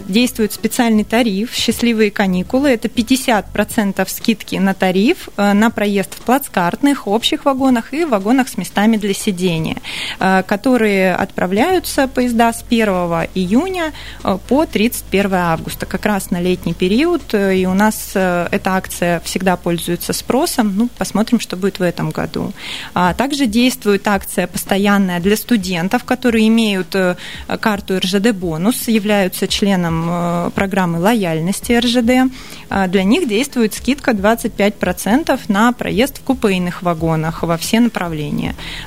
действует 0.07 0.53
специальный 0.53 1.03
тариф 1.03 1.53
«Счастливые 1.53 2.11
каникулы». 2.11 2.69
Это 2.69 2.87
50% 2.87 4.07
скидки 4.09 4.55
на 4.55 4.73
тариф 4.73 5.29
на 5.37 5.69
проезд 5.69 6.15
в 6.15 6.21
плацкартных, 6.21 7.07
общих 7.07 7.45
вагонах 7.45 7.93
и 7.93 8.05
вагонах 8.05 8.26
вагонах 8.27 8.49
с 8.49 8.57
местами 8.57 8.97
для 8.97 9.13
сидения, 9.13 9.77
которые 10.19 11.15
отправляются 11.15 12.09
поезда 12.09 12.51
с 12.51 12.61
1 12.69 12.87
июня 13.35 13.93
по 14.49 14.65
31 14.65 15.33
августа, 15.33 15.85
как 15.85 16.05
раз 16.05 16.29
на 16.29 16.41
летний 16.41 16.73
период, 16.73 17.33
и 17.33 17.65
у 17.65 17.73
нас 17.73 18.11
эта 18.11 18.75
акция 18.75 19.21
всегда 19.21 19.55
пользуется 19.55 20.11
спросом, 20.11 20.75
ну, 20.75 20.89
посмотрим, 20.97 21.39
что 21.39 21.55
будет 21.55 21.79
в 21.79 21.83
этом 21.83 22.09
году. 22.09 22.51
А 22.93 23.13
также 23.13 23.45
действует 23.45 24.05
акция 24.07 24.45
постоянная 24.47 25.21
для 25.21 25.37
студентов, 25.37 26.03
которые 26.03 26.49
имеют 26.49 26.93
карту 27.61 27.99
РЖД 27.99 28.31
бонус, 28.31 28.89
являются 28.89 29.47
членом 29.47 30.51
программы 30.51 30.99
лояльности 30.99 31.71
РЖД. 31.71 32.33
Для 32.89 33.03
них 33.03 33.29
действует 33.29 33.73
скидка 33.73 34.11
25% 34.11 35.39
на 35.47 35.71
проезд 35.71 36.17
в 36.17 36.23
купейных 36.23 36.81
вагонах 36.81 37.43
во 37.43 37.55
все 37.55 37.79
направления. 37.79 38.16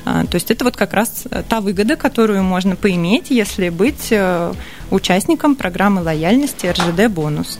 То 0.05 0.35
есть 0.35 0.51
это 0.51 0.65
вот 0.65 0.77
как 0.77 0.93
раз 0.93 1.25
та 1.49 1.61
выгода, 1.61 1.97
которую 1.97 2.43
можно 2.43 2.77
поиметь, 2.77 3.31
если 3.31 3.69
быть 3.69 4.09
э, 4.11 4.53
участником 4.91 5.55
программы 5.55 6.03
лояльности 6.03 6.67
РЖД 6.67 7.09
«Бонус». 7.09 7.59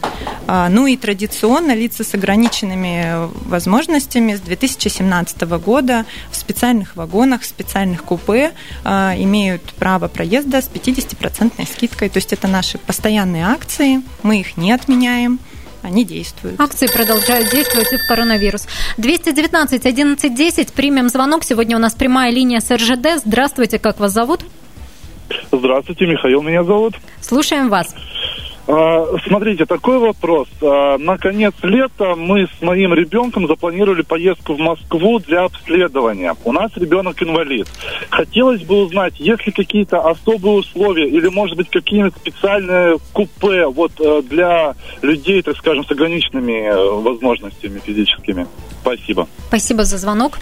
Ну 0.71 0.87
и 0.89 0.97
традиционно 0.97 1.77
лица 1.77 2.03
с 2.03 2.15
ограниченными 2.15 3.31
возможностями 3.49 4.35
с 4.35 4.41
2017 4.41 5.43
года 5.43 6.05
в 6.31 6.37
специальных 6.37 6.97
вагонах, 6.97 7.43
в 7.43 7.47
специальных 7.47 8.03
купе 8.03 8.51
имеют 8.85 9.63
право 9.75 10.09
проезда 10.09 10.61
с 10.61 10.69
50% 10.69 11.69
скидкой. 11.73 12.09
То 12.09 12.17
есть 12.17 12.33
это 12.33 12.49
наши 12.49 12.79
постоянные 12.79 13.47
акции, 13.47 14.03
мы 14.25 14.41
их 14.41 14.57
не 14.57 14.73
отменяем 14.73 15.39
они 15.83 16.05
действуют. 16.05 16.61
Акции 16.61 16.87
продолжают 16.87 17.51
действовать 17.51 17.93
и 17.93 17.97
в 17.97 18.07
коронавирус. 18.07 18.67
219 18.99 19.87
11 19.87 20.35
10, 20.35 20.73
примем 20.73 21.09
звонок. 21.09 21.45
Сегодня 21.45 21.77
у 21.77 21.81
нас 21.81 21.95
прямая 21.95 22.31
линия 22.31 22.61
с 22.61 22.71
РЖД. 22.71 23.25
Здравствуйте, 23.25 23.79
как 23.79 23.99
вас 23.99 24.13
зовут? 24.13 24.41
Здравствуйте, 25.53 26.07
Михаил 26.07 26.43
меня 26.43 26.65
зовут. 26.65 26.95
Слушаем 27.21 27.69
вас. 27.69 27.95
А, 28.73 29.05
смотрите, 29.27 29.67
такой 29.67 29.99
вопрос. 29.99 30.49
А, 30.63 30.97
на 30.97 31.19
конец 31.19 31.55
лета 31.63 32.15
мы 32.15 32.47
с 32.47 32.63
моим 32.63 32.95
ребенком 32.95 33.49
запланировали 33.49 34.03
поездку 34.03 34.55
в 34.55 34.59
Москву 34.59 35.19
для 35.19 35.45
обследования. 35.45 36.37
У 36.45 36.53
нас 36.53 36.71
ребенок 36.77 37.21
инвалид. 37.21 37.67
Хотелось 38.11 38.63
бы 38.63 38.77
узнать, 38.77 39.19
есть 39.19 39.45
ли 39.45 39.53
какие-то 39.53 40.01
особые 40.01 40.59
условия 40.59 41.09
или, 41.09 41.27
может 41.29 41.57
быть, 41.57 41.69
какие-нибудь 41.69 42.15
специальные 42.17 42.99
купе 43.13 43.67
вот 43.67 43.93
э, 43.99 44.23
для 44.31 44.75
людей, 45.03 45.43
так 45.43 45.57
скажем, 45.57 45.85
с 45.85 45.91
ограниченными 45.91 46.69
э, 46.69 47.01
возможностями 47.01 47.81
физическими. 47.85 48.47
Спасибо. 48.83 49.27
Спасибо 49.49 49.83
за 49.83 49.99
звонок. 49.99 50.39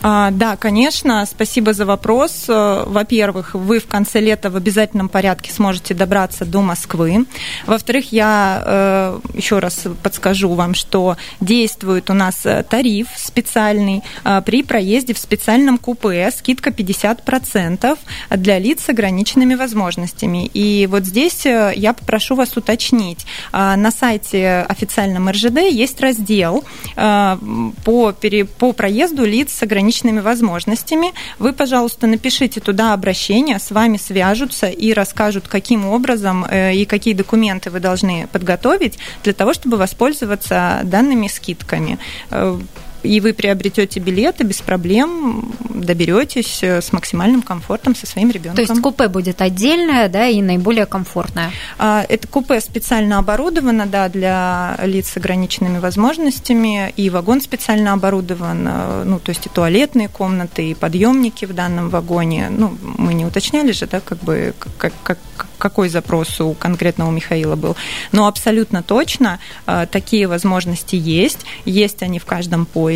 А, 0.00 0.30
да, 0.30 0.56
конечно, 0.56 1.26
спасибо 1.26 1.72
за 1.72 1.84
вопрос. 1.84 2.44
Э, 2.48 2.84
во-первых, 2.86 3.54
вы 3.54 3.80
в 3.80 3.86
конце 3.86 4.20
лета 4.20 4.48
в 4.48 4.56
обязательном 4.56 5.08
порядке 5.08 5.52
сможете 5.52 5.92
добраться 5.92 6.44
до 6.44 6.62
Москвы. 6.62 7.26
Во-вторых, 7.66 8.12
я 8.12 8.62
э, 8.64 9.20
еще 9.34 9.58
раз 9.58 9.84
подскажу 10.02 10.50
вам, 10.54 10.74
что 10.74 11.16
действует 11.40 12.10
у 12.10 12.14
нас 12.14 12.46
э, 12.46 12.64
тариф 12.68 13.08
специальный 13.16 14.02
при 14.44 14.62
проезде 14.62 15.14
в 15.14 15.18
специальном 15.18 15.78
купе, 15.78 16.30
скидка 16.30 16.70
50% 16.70 17.98
для 18.30 18.58
лиц 18.58 18.84
с 18.84 18.88
ограниченными 18.88 19.54
возможностями. 19.54 20.46
И 20.54 20.86
вот 20.86 21.04
здесь 21.04 21.44
я 21.44 21.92
попрошу 21.92 22.34
вас 22.34 22.56
уточнить. 22.56 23.26
На 23.52 23.90
сайте 23.90 24.66
официальном 24.68 25.30
РЖД 25.30 25.58
есть 25.70 26.00
раздел 26.00 26.64
по, 26.94 28.14
по 28.58 28.72
проезду 28.72 29.24
лиц 29.24 29.52
с 29.52 29.62
ограниченными 29.62 29.87
ограниченными 29.88 30.20
возможностями, 30.20 31.12
вы, 31.38 31.52
пожалуйста, 31.52 32.06
напишите 32.06 32.60
туда 32.60 32.92
обращение, 32.92 33.58
с 33.58 33.70
вами 33.70 33.96
свяжутся 33.96 34.66
и 34.66 34.92
расскажут, 34.92 35.48
каким 35.48 35.86
образом 35.86 36.44
э, 36.44 36.74
и 36.74 36.84
какие 36.84 37.14
документы 37.14 37.70
вы 37.70 37.80
должны 37.80 38.26
подготовить 38.32 38.98
для 39.24 39.32
того, 39.32 39.54
чтобы 39.54 39.76
воспользоваться 39.76 40.80
данными 40.84 41.28
скидками. 41.28 41.98
Э, 42.30 42.58
и 43.02 43.20
вы 43.20 43.32
приобретете 43.32 44.00
билеты 44.00 44.44
без 44.44 44.60
проблем, 44.60 45.52
доберетесь 45.68 46.62
э, 46.62 46.80
с 46.80 46.92
максимальным 46.92 47.42
комфортом 47.42 47.94
со 47.94 48.06
своим 48.06 48.30
ребенком. 48.30 48.56
То 48.64 48.72
есть 48.72 48.82
купе 48.82 49.08
будет 49.08 49.40
отдельное, 49.40 50.08
да, 50.08 50.26
и 50.26 50.42
наиболее 50.42 50.86
комфортное. 50.86 51.50
А, 51.78 52.04
это 52.08 52.26
купе 52.28 52.60
специально 52.60 53.18
оборудовано, 53.18 53.86
да, 53.86 54.08
для 54.08 54.78
лиц 54.82 55.12
с 55.12 55.16
ограниченными 55.16 55.78
возможностями, 55.78 56.92
и 56.96 57.10
вагон 57.10 57.40
специально 57.40 57.92
оборудован, 57.92 58.66
э, 58.68 59.02
ну, 59.04 59.18
то 59.18 59.30
есть 59.30 59.46
и 59.46 59.48
туалетные 59.48 60.08
комнаты, 60.08 60.70
и 60.70 60.74
подъемники 60.74 61.44
в 61.44 61.54
данном 61.54 61.90
вагоне. 61.90 62.48
Ну, 62.50 62.76
мы 62.82 63.14
не 63.14 63.24
уточняли 63.24 63.72
же, 63.72 63.86
да, 63.86 64.00
как 64.00 64.18
бы 64.18 64.54
как, 64.78 64.92
как, 65.02 65.18
какой 65.58 65.88
запрос 65.88 66.40
у 66.40 66.54
конкретного 66.54 67.10
Михаила 67.10 67.56
был. 67.56 67.76
Но 68.12 68.26
абсолютно 68.26 68.82
точно 68.82 69.38
э, 69.66 69.86
такие 69.90 70.26
возможности 70.26 70.96
есть. 70.96 71.40
Есть 71.64 72.02
они 72.02 72.18
в 72.18 72.24
каждом 72.24 72.66
поезде. 72.66 72.87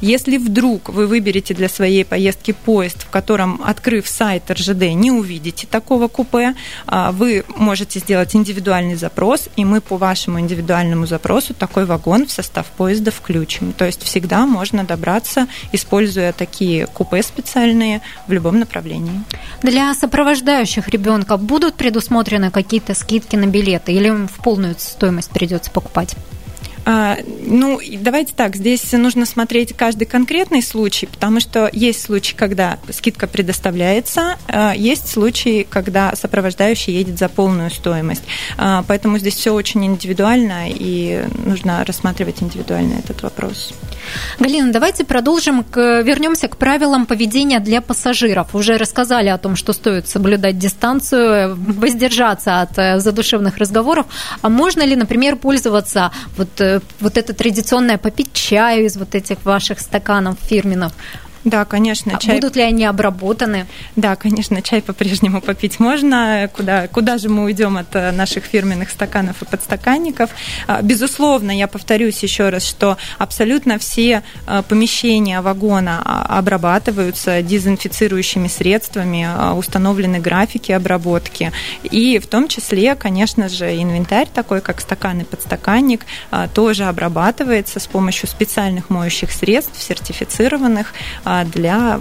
Если 0.00 0.36
вдруг 0.36 0.88
вы 0.88 1.06
выберете 1.06 1.54
для 1.54 1.68
своей 1.68 2.04
поездки 2.04 2.52
поезд, 2.52 3.02
в 3.02 3.10
котором, 3.10 3.60
открыв 3.64 4.08
сайт 4.08 4.50
РЖД, 4.50 4.94
не 4.94 5.10
увидите 5.10 5.66
такого 5.66 6.08
купе, 6.08 6.54
э, 6.86 7.10
вы 7.12 7.44
можете 7.56 7.98
сделать 8.00 8.34
индивидуальный 8.34 8.96
запрос, 8.96 9.48
и 9.56 9.64
мы 9.64 9.80
по 9.80 9.96
вашему 9.96 10.40
индивидуальному 10.40 11.06
запросу 11.06 11.54
такой 11.54 11.84
вагон 11.84 12.26
в 12.26 12.32
состав 12.32 12.66
поезда 12.76 13.10
включим. 13.10 13.72
То 13.72 13.84
есть 13.84 14.02
всегда 14.02 14.46
можно 14.46 14.84
добраться, 14.84 15.46
используя 15.72 16.32
такие 16.32 16.86
купе 16.86 17.22
специальные 17.22 18.00
в 18.26 18.32
любом 18.32 18.58
направлении. 18.58 19.22
Для 19.62 19.94
сопровождающих 19.94 20.88
ребенка 20.88 21.36
будут 21.36 21.74
предусмотрены 21.74 22.50
какие-то 22.50 22.94
скидки 22.94 23.36
на 23.36 23.46
билеты 23.46 23.92
или 23.92 24.10
в 24.10 24.42
полную 24.42 24.76
стоимость 24.78 25.30
придется 25.30 25.70
покупать? 25.70 26.16
А, 26.84 27.18
ну, 27.44 27.80
давайте 27.98 28.32
так, 28.34 28.56
здесь 28.56 28.92
нужно 28.92 29.26
смотреть 29.26 29.74
каждый 29.76 30.06
конкретный 30.06 30.62
случай, 30.62 31.06
потому 31.06 31.40
что 31.40 31.68
есть 31.72 32.02
случаи, 32.02 32.34
когда 32.34 32.78
скидка 32.90 33.26
предоставляется, 33.26 34.36
а, 34.48 34.74
есть 34.74 35.08
случаи, 35.08 35.66
когда 35.68 36.14
сопровождающий 36.14 36.92
едет 36.94 37.18
за 37.18 37.28
полную 37.28 37.70
стоимость. 37.70 38.22
А, 38.56 38.84
поэтому 38.86 39.18
здесь 39.18 39.34
все 39.34 39.52
очень 39.52 39.84
индивидуально, 39.84 40.66
и 40.68 41.24
нужно 41.44 41.84
рассматривать 41.84 42.42
индивидуально 42.42 42.94
этот 42.94 43.22
вопрос. 43.22 43.72
Галина, 44.38 44.72
давайте 44.72 45.04
продолжим, 45.04 45.62
к, 45.62 46.02
вернемся 46.02 46.48
к 46.48 46.56
правилам 46.56 47.06
поведения 47.06 47.60
для 47.60 47.80
пассажиров. 47.80 48.54
Уже 48.54 48.76
рассказали 48.76 49.28
о 49.28 49.38
том, 49.38 49.56
что 49.56 49.72
стоит 49.72 50.08
соблюдать 50.08 50.58
дистанцию, 50.58 51.56
воздержаться 51.56 52.60
от 52.62 52.78
э, 52.78 52.98
задушевных 52.98 53.58
разговоров. 53.58 54.06
А 54.42 54.48
можно 54.48 54.82
ли, 54.82 54.96
например, 54.96 55.36
пользоваться 55.36 56.10
вот 56.36 56.48
э, 56.60 56.79
вот 57.00 57.16
это 57.16 57.32
традиционное 57.34 57.98
попить 57.98 58.32
чаю 58.32 58.84
из 58.86 58.96
вот 58.96 59.14
этих 59.14 59.44
ваших 59.44 59.80
стаканов 59.80 60.36
фирменных 60.40 60.92
да, 61.44 61.64
конечно. 61.64 62.16
А 62.16 62.18
чай... 62.18 62.36
Будут 62.36 62.56
ли 62.56 62.62
они 62.62 62.84
обработаны? 62.84 63.66
Да, 63.96 64.16
конечно, 64.16 64.60
чай 64.60 64.82
по-прежнему 64.82 65.40
попить 65.40 65.80
можно. 65.80 66.50
Куда, 66.54 66.86
куда 66.88 67.16
же 67.16 67.28
мы 67.28 67.44
уйдем 67.44 67.78
от 67.78 67.94
э, 67.96 68.12
наших 68.12 68.44
фирменных 68.44 68.90
стаканов 68.90 69.40
и 69.42 69.46
подстаканников? 69.46 70.30
А, 70.66 70.82
безусловно, 70.82 71.50
я 71.50 71.66
повторюсь 71.66 72.22
еще 72.22 72.50
раз, 72.50 72.64
что 72.64 72.98
абсолютно 73.18 73.78
все 73.78 74.22
э, 74.46 74.62
помещения 74.68 75.40
вагона 75.40 76.02
а, 76.04 76.38
обрабатываются 76.38 77.40
дезинфицирующими 77.40 78.48
средствами, 78.48 79.26
установлены 79.56 80.18
графики 80.18 80.72
обработки. 80.72 81.52
И 81.82 82.18
в 82.18 82.26
том 82.26 82.48
числе, 82.48 82.94
конечно 82.94 83.48
же, 83.48 83.74
инвентарь 83.82 84.28
такой, 84.32 84.60
как 84.60 84.80
стакан 84.80 85.20
и 85.20 85.24
подстаканник, 85.24 86.04
тоже 86.54 86.84
обрабатывается 86.84 87.80
с 87.80 87.86
помощью 87.86 88.28
специальных 88.28 88.90
моющих 88.90 89.32
средств, 89.32 89.80
сертифицированных, 89.80 90.92
для 91.44 92.00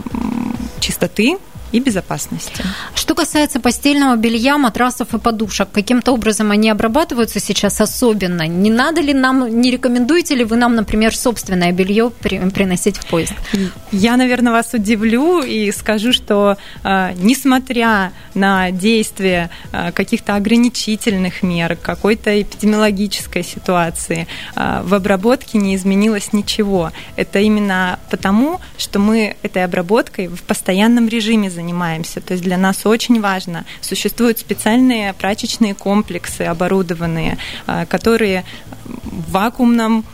чистоты 0.80 1.38
и 1.72 1.80
безопасности. 1.80 2.64
Что 2.96 3.16
касается 3.16 3.60
постельного 3.60 4.16
белья, 4.16 4.58
матрасов 4.58 5.14
и 5.14 5.20
подушек, 5.20 5.70
каким-то 5.72 6.12
образом 6.12 6.52
они 6.52 6.70
обрабатываются 6.70 7.40
сейчас 7.40 7.82
особенно? 7.82 8.48
Не 8.48 8.70
надо 8.70 9.02
ли 9.02 9.14
нам, 9.14 9.62
не 9.62 9.72
рекомендуете 9.72 10.36
ли 10.36 10.44
вы 10.44 10.56
нам, 10.56 10.76
например, 10.76 11.16
собственное 11.16 11.72
белье 11.72 12.12
приносить 12.12 12.98
в 12.98 13.06
поезд? 13.08 13.34
Я, 13.92 14.18
наверное, 14.18 14.52
вас 14.52 14.74
удивлю 14.74 15.42
и 15.42 15.72
скажу, 15.72 16.14
что 16.14 16.58
э, 16.84 17.14
несмотря 17.18 18.12
на 18.34 18.72
действие 18.72 19.50
э, 19.72 19.92
каких-то 19.92 20.36
ограничительных 20.36 21.44
мер, 21.44 21.76
какой-то 21.76 22.42
эпидемиологической 22.42 23.44
ситуации, 23.44 24.28
э, 24.56 24.82
в 24.84 24.94
обработке 24.94 25.58
не 25.58 25.76
изменилось 25.76 26.34
ничего. 26.34 26.92
Это 27.16 27.40
именно 27.40 28.00
потому, 28.10 28.60
что 28.78 29.00
мы 29.00 29.36
этой 29.44 29.64
обработкой 29.64 30.28
в 30.28 30.42
постоянном 30.44 31.08
режиме 31.08 31.50
занимаемся. 31.60 32.22
То 32.22 32.34
есть 32.34 32.43
для 32.43 32.58
нас 32.58 32.86
очень 32.86 33.22
важно. 33.22 33.65
Существуют 33.82 34.39
специальные 34.39 35.13
прачечные 35.13 35.74
комплексы, 35.76 36.43
оборудованные, 36.43 37.38
а, 37.67 37.86
которые 37.86 38.43
в 38.86 39.32
вакуумном 39.32 40.06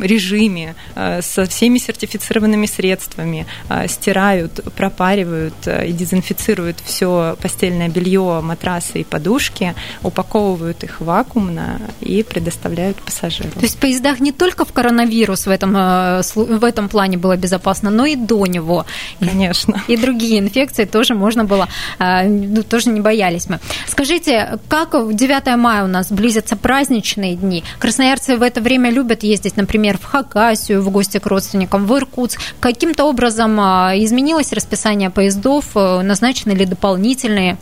режиме, 0.00 0.74
со 0.94 1.46
всеми 1.46 1.78
сертифицированными 1.78 2.66
средствами, 2.66 3.46
стирают, 3.88 4.60
пропаривают 4.74 5.54
и 5.66 5.92
дезинфицируют 5.92 6.78
все 6.84 7.36
постельное 7.40 7.88
белье, 7.88 8.40
матрасы 8.42 9.00
и 9.00 9.04
подушки, 9.04 9.74
упаковывают 10.02 10.84
их 10.84 11.00
вакуумно 11.00 11.80
и 12.00 12.22
предоставляют 12.22 12.96
пассажирам. 12.98 13.52
То 13.52 13.60
есть 13.60 13.76
в 13.76 13.78
поездах 13.78 14.20
не 14.20 14.32
только 14.32 14.64
в 14.64 14.72
коронавирус 14.72 15.46
в 15.46 15.50
этом, 15.50 15.72
в 15.72 16.64
этом 16.64 16.88
плане 16.88 17.18
было 17.18 17.36
безопасно, 17.36 17.90
но 17.90 18.06
и 18.06 18.16
до 18.16 18.46
него. 18.46 18.86
Конечно. 19.20 19.82
И 19.88 19.96
другие 19.96 20.38
инфекции 20.38 20.84
тоже 20.84 21.14
можно 21.14 21.44
было, 21.44 21.68
ну, 21.98 22.62
тоже 22.62 22.90
не 22.90 23.00
боялись 23.00 23.48
мы. 23.48 23.58
Скажите, 23.86 24.58
как 24.68 24.92
9 24.92 25.56
мая 25.56 25.84
у 25.84 25.88
нас 25.88 26.10
близятся 26.10 26.56
праздничные 26.56 27.36
дни? 27.36 27.64
Красноярцы 27.78 28.36
в 28.36 28.42
это 28.42 28.60
время 28.60 28.90
любят 28.90 29.22
ездить, 29.22 29.56
например, 29.66 29.98
в 29.98 30.04
Хакасию, 30.04 30.80
в 30.80 30.90
гости 30.90 31.18
к 31.18 31.26
родственникам, 31.26 31.86
в 31.86 31.96
Иркутск. 31.96 32.40
Каким-то 32.60 33.04
образом 33.04 33.58
а, 33.60 33.92
изменилось 33.96 34.52
расписание 34.52 35.10
поездов? 35.10 35.64
Э, 35.74 36.02
назначены 36.02 36.52
ли 36.52 36.64
дополнительные? 36.64 37.56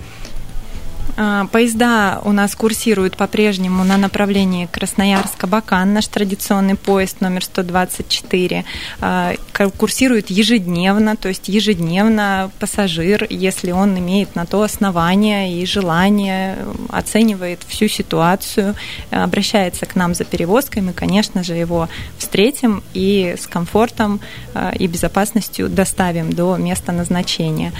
А, 1.17 1.47
поезда 1.47 2.21
у 2.25 2.33
нас 2.33 2.55
курсируют 2.57 3.17
по-прежнему 3.17 3.85
на 3.85 3.97
направлении 3.97 4.69
Красноярск-Абакан, 4.71 5.93
наш 5.93 6.09
традиционный 6.09 6.75
поезд 6.75 7.21
номер 7.21 7.45
124. 7.45 8.65
А, 9.01 9.35
курсирует 9.77 10.31
ежедневно, 10.31 11.17
то 11.17 11.29
есть 11.29 11.49
ежедневно 11.49 12.51
пассажир, 12.59 13.27
если 13.31 13.71
он 13.71 13.97
имеет 13.99 14.35
на 14.35 14.47
то 14.47 14.63
основание 14.63 15.61
и 15.61 15.67
желание, 15.67 16.59
оценивает 16.89 17.61
всю 17.69 17.89
ситуацию, 17.89 18.75
обращается 19.11 19.87
к 19.87 19.95
нам 19.95 20.15
за 20.15 20.25
перевозкой, 20.25 20.83
мы, 20.83 20.93
конечно 20.93 21.45
же, 21.45 21.55
его 21.55 21.89
встретим 22.19 22.83
и 22.93 23.37
с 23.39 23.47
комфортом 23.47 24.21
а, 24.53 24.73
и 24.77 24.89
безопасностью 24.89 25.69
доставим 25.69 26.33
до 26.33 26.57
места 26.57 26.93
назначения. 26.93 27.73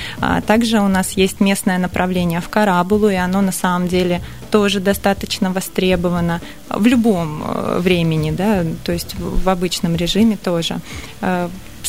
Также 0.47 0.81
у 0.81 0.89
нас 0.89 1.13
есть 1.13 1.41
местное 1.41 1.79
направление 1.79 2.41
в 2.41 2.49
Карабулу, 2.49 3.09
и 3.09 3.24
оно 3.25 3.41
на 3.41 3.53
самом 3.53 3.89
деле 3.89 4.21
тоже 4.51 4.81
достаточно 4.81 5.53
востребовано 5.53 6.41
в 6.69 6.87
любом 6.87 7.43
э, 7.43 7.79
времени, 7.81 8.31
да, 8.31 8.65
то 8.85 8.93
есть 8.93 9.15
в 9.19 9.49
обычном 9.49 9.97
режиме 9.97 10.37
тоже. 10.37 10.81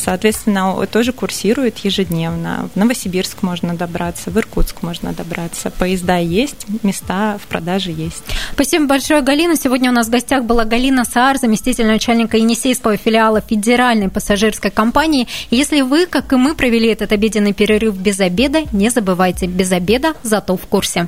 Соответственно, 0.06 0.86
тоже 0.86 1.14
курсирует 1.14 1.80
ежедневно. 1.80 2.70
В 2.76 2.78
Новосибирск 2.78 3.42
можно 3.42 3.74
добраться, 3.76 4.30
в 4.30 4.38
Иркутск 4.38 4.84
можно 4.84 5.14
добраться. 5.14 5.72
Поезда 5.72 6.18
есть, 6.18 6.68
места 6.84 7.40
в 7.44 7.48
продаже 7.48 7.90
есть. 7.90 8.24
Спасибо 8.54 8.86
большое, 8.86 9.22
Галина. 9.22 9.56
Сегодня 9.56 9.90
у 9.90 9.94
нас 9.94 10.06
в 10.06 10.12
гостях 10.12 10.44
была 10.44 10.64
Галина 10.64 11.06
Саар, 11.06 11.40
заместитель 11.40 11.88
начальника 11.88 12.38
Енисейского 12.38 12.98
филиала 12.98 13.42
Федеральной 13.42 14.10
пассажирской 14.10 14.70
компании. 14.70 15.28
Если 15.50 15.82
вы, 15.82 16.06
как 16.06 16.32
и 16.34 16.36
мы, 16.36 16.54
провели 16.54 16.90
этот 16.90 17.12
обеденный 17.12 17.54
перерыв 17.54 17.98
без 17.98 18.20
обеда, 18.20 18.60
не 18.72 18.90
забывайте, 18.90 19.48
без 19.48 19.72
обеда, 19.72 20.14
зато 20.22 20.56
в 20.56 20.68
курсе. 20.68 21.08